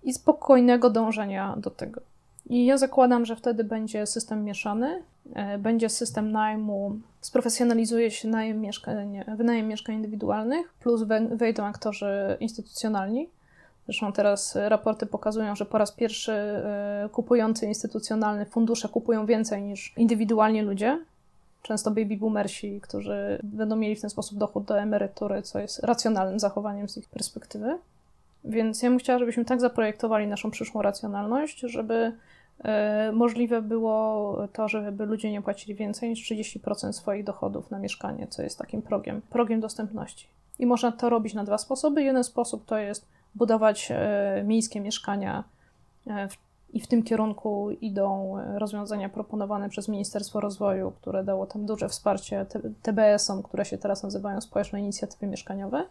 i 0.04 0.14
spokojnego 0.14 0.90
dążenia 0.90 1.56
do 1.58 1.70
tego. 1.70 2.02
I 2.50 2.66
ja 2.66 2.78
zakładam, 2.78 3.26
że 3.26 3.36
wtedy 3.36 3.64
będzie 3.64 4.06
system 4.06 4.44
mieszany, 4.44 5.04
e, 5.34 5.58
będzie 5.58 5.90
system 5.90 6.32
najmu, 6.32 7.00
sprofesjonalizuje 7.22 8.12
się 8.12 8.28
najem 8.28 8.62
mieszkań, 8.62 9.24
wynajem 9.38 9.68
mieszkań 9.68 9.96
indywidualnych, 9.96 10.74
plus 10.74 11.04
wejdą 11.32 11.64
aktorzy 11.64 12.38
instytucjonalni, 12.40 13.30
Zresztą 13.86 14.14
teraz 14.14 14.56
raporty 14.56 15.06
pokazują, 15.06 15.56
że 15.56 15.66
po 15.66 15.78
raz 15.78 15.92
pierwszy 15.92 16.32
e, 16.32 17.10
kupujący 17.12 17.66
instytucjonalny 17.66 18.46
fundusze 18.46 18.90
kupują 18.90 19.26
więcej 19.26 19.62
niż 19.62 19.94
indywidualnie 19.98 20.64
ludzie. 20.64 21.00
Często 21.62 21.92
baby 21.92 22.18
boomersi, 22.18 22.82
którzy 22.82 23.40
będą 23.44 23.76
mieli 23.76 23.96
w 23.96 24.02
ten 24.02 24.10
sposób 24.10 24.38
dochód 24.38 24.66
do 24.66 24.80
emerytury, 24.80 25.42
co 25.42 25.60
jest 25.60 25.84
racjonalnym 25.84 26.40
zachowaniem 26.40 26.90
z 26.90 26.98
ich 26.98 27.10
perspektywy. 27.10 27.78
Więc 28.44 28.82
ja 28.82 28.90
bym 28.90 29.00
chciała, 29.00 29.20
żebyśmy 29.20 29.46
tak 29.46 29.62
zaprojektowali 29.62 30.28
naszą 30.28 30.52
przyszłą 30.52 30.82
racjonalność, 30.82 31.60
żeby 31.60 32.12
e, 32.64 33.12
możliwe 33.12 33.62
było 33.62 34.38
to, 34.54 34.68
żeby 34.68 35.06
ludzie 35.06 35.32
nie 35.32 35.42
płacili 35.42 35.76
więcej 35.76 36.10
niż 36.10 36.32
30% 36.32 36.94
swoich 36.94 37.24
dochodów 37.24 37.72
na 37.72 37.80
mieszkanie, 37.80 38.28
co 38.28 38.42
jest 38.42 38.58
takim 38.58 38.82
progiem, 38.82 39.22
progiem 39.30 39.60
dostępności. 39.60 40.28
I 40.60 40.66
można 40.66 40.92
to 40.92 41.10
robić 41.10 41.34
na 41.34 41.44
dwa 41.44 41.58
sposoby. 41.58 42.04
Jeden 42.04 42.24
sposób 42.24 42.66
to 42.66 42.78
jest 42.78 43.08
budować 43.36 43.92
e, 43.92 44.44
miejskie 44.46 44.82
mieszkania 44.82 45.44
e, 46.08 46.28
i 46.74 46.82
w 46.82 46.88
tym 46.88 47.04
kierunku 47.04 47.72
idą 47.72 48.38
e, 48.38 48.60
rozwiązania 48.60 49.10
proponowane 49.10 49.70
przez 49.70 49.88
Ministerstwo 49.88 50.40
Rozwoju, 50.40 50.92
które 50.92 51.24
dało 51.24 51.46
tam 51.46 51.66
duże 51.66 51.90
wsparcie 51.90 52.46
TBS-om, 52.82 53.44
które 53.44 53.66
się 53.66 53.78
teraz 53.78 54.04
nazywają 54.04 54.42
Społeczne 54.42 54.80
Inicjatywy 54.80 55.28
Mieszkaniowe. 55.28 55.86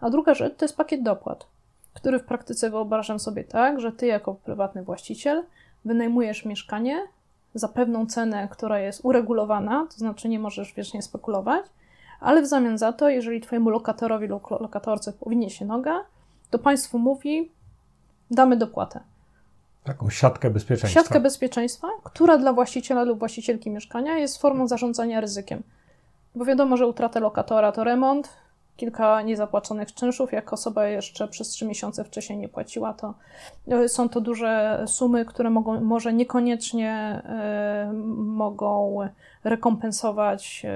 A 0.00 0.10
druga 0.10 0.34
rzecz 0.34 0.56
to 0.56 0.64
jest 0.64 0.76
pakiet 0.76 1.02
dopłat, 1.02 1.46
który 1.94 2.18
w 2.18 2.24
praktyce 2.24 2.70
wyobrażam 2.70 3.18
sobie 3.18 3.44
tak, 3.44 3.80
że 3.80 3.92
ty 3.92 4.06
jako 4.06 4.34
prywatny 4.34 4.82
właściciel 4.82 5.44
wynajmujesz 5.84 6.44
mieszkanie 6.44 7.02
za 7.54 7.68
pewną 7.68 8.06
cenę, 8.06 8.48
która 8.50 8.78
jest 8.78 9.00
uregulowana, 9.04 9.86
to 9.90 9.98
znaczy 9.98 10.28
nie 10.28 10.38
możesz 10.38 10.74
wiecznie 10.74 11.02
spekulować, 11.02 11.64
ale 12.20 12.42
w 12.42 12.46
zamian 12.46 12.78
za 12.78 12.92
to, 12.92 13.08
jeżeli 13.08 13.40
twojemu 13.40 13.70
lokatorowi 13.70 14.26
lub 14.26 14.50
lokatorce 14.50 15.12
powinie 15.12 15.50
się 15.50 15.64
noga, 15.64 16.04
to 16.52 16.58
państwo 16.58 16.98
mówi, 16.98 17.52
damy 18.30 18.56
dopłatę. 18.56 19.00
Taką 19.84 20.10
siatkę 20.10 20.50
bezpieczeństwa. 20.50 21.00
Siatkę 21.00 21.20
bezpieczeństwa, 21.20 21.88
która 22.04 22.38
dla 22.38 22.52
właściciela 22.52 23.02
lub 23.04 23.18
właścicielki 23.18 23.70
mieszkania 23.70 24.18
jest 24.18 24.38
formą 24.38 24.68
zarządzania 24.68 25.20
ryzykiem. 25.20 25.62
Bo 26.34 26.44
wiadomo, 26.44 26.76
że 26.76 26.86
utrata 26.86 27.20
lokatora 27.20 27.72
to 27.72 27.84
remont, 27.84 28.28
kilka 28.76 29.22
niezapłaconych 29.22 29.94
czynszów. 29.94 30.32
Jak 30.32 30.52
osoba 30.52 30.86
jeszcze 30.86 31.28
przez 31.28 31.48
trzy 31.48 31.66
miesiące 31.66 32.04
wcześniej 32.04 32.38
nie 32.38 32.48
płaciła, 32.48 32.94
to 32.94 33.14
e, 33.68 33.88
są 33.88 34.08
to 34.08 34.20
duże 34.20 34.84
sumy, 34.86 35.24
które 35.24 35.50
mogą, 35.50 35.80
może 35.80 36.12
niekoniecznie 36.12 37.22
y, 37.90 37.92
mogą 38.16 38.98
rekompensować 39.44 40.66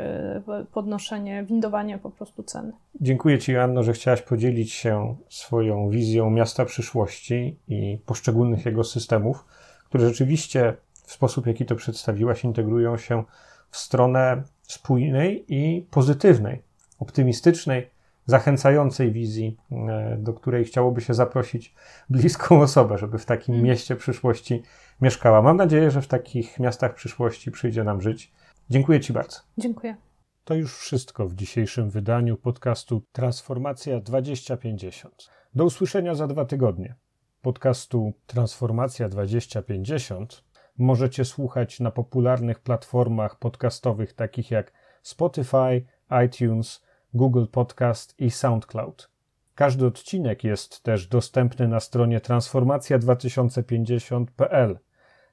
y, 0.62 0.66
podnoszenie, 0.66 1.44
windowanie 1.44 1.98
po 1.98 2.10
prostu 2.10 2.42
cen. 2.42 2.72
Dziękuję 3.00 3.38
Ci, 3.38 3.56
Anno, 3.56 3.82
że 3.82 3.92
chciałaś 3.92 4.22
podzielić 4.22 4.72
się 4.72 5.16
swoją 5.28 5.90
wizją 5.90 6.30
miasta 6.30 6.64
przyszłości 6.64 7.58
i 7.68 7.98
poszczególnych 8.06 8.66
jego 8.66 8.84
systemów, 8.84 9.44
które 9.88 10.08
rzeczywiście 10.08 10.74
w 10.92 11.12
sposób, 11.12 11.46
jaki 11.46 11.66
to 11.66 11.76
przedstawiłaś, 11.76 12.44
integrują 12.44 12.96
się 12.96 13.24
w 13.70 13.76
stronę 13.76 14.42
spójnej 14.62 15.44
i 15.48 15.86
pozytywnej, 15.90 16.62
optymistycznej, 16.98 17.90
zachęcającej 18.26 19.12
wizji, 19.12 19.56
e, 19.72 20.16
do 20.18 20.32
której 20.32 20.64
chciałoby 20.64 21.00
się 21.00 21.14
zaprosić 21.14 21.74
bliską 22.10 22.60
osobę, 22.62 22.98
żeby 22.98 23.18
w 23.18 23.26
takim 23.26 23.54
mm. 23.54 23.66
mieście 23.66 23.96
przyszłości 23.96 24.62
mieszkała. 25.00 25.42
Mam 25.42 25.56
nadzieję, 25.56 25.90
że 25.90 26.02
w 26.02 26.08
takich 26.08 26.60
miastach 26.60 26.94
przyszłości 26.94 27.50
przyjdzie 27.50 27.84
nam 27.84 28.00
żyć. 28.00 28.32
Dziękuję 28.70 29.00
Ci 29.00 29.12
bardzo. 29.12 29.40
Dziękuję. 29.58 29.96
To 30.44 30.54
już 30.54 30.78
wszystko 30.78 31.28
w 31.28 31.34
dzisiejszym 31.34 31.90
wydaniu 31.90 32.36
podcastu 32.36 33.02
Transformacja 33.12 34.00
2050. 34.00 35.30
Do 35.54 35.64
usłyszenia 35.64 36.14
za 36.14 36.26
dwa 36.26 36.44
tygodnie. 36.44 36.94
Podcastu 37.42 38.12
Transformacja 38.26 39.08
2050 39.08 40.44
możecie 40.78 41.24
słuchać 41.24 41.80
na 41.80 41.90
popularnych 41.90 42.60
platformach 42.60 43.38
podcastowych 43.38 44.12
takich 44.12 44.50
jak 44.50 44.72
Spotify, 45.02 45.86
iTunes, 46.26 46.85
Google 47.14 47.46
Podcast 47.46 48.20
i 48.20 48.30
SoundCloud. 48.30 49.10
Każdy 49.54 49.86
odcinek 49.86 50.44
jest 50.44 50.82
też 50.82 51.06
dostępny 51.06 51.68
na 51.68 51.80
stronie 51.80 52.20
transformacja2050.pl, 52.20 54.78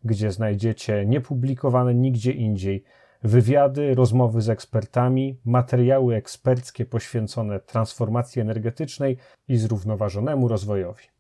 gdzie 0.04 0.32
znajdziecie 0.32 1.06
niepublikowane 1.06 1.96
nigdzie 1.96 2.32
indziej 2.32 2.84
wywiady, 3.24 3.96
rozmowy 3.96 4.42
z 4.42 4.50
ekspertami, 4.50 5.40
materiały 5.46 6.16
eksperckie 6.16 6.86
poświęcone 6.86 7.60
transformacji 7.60 8.42
energetycznej 8.42 9.18
i 9.48 9.58
zrównoważonemu 9.58 10.48
rozwojowi. 10.48 11.13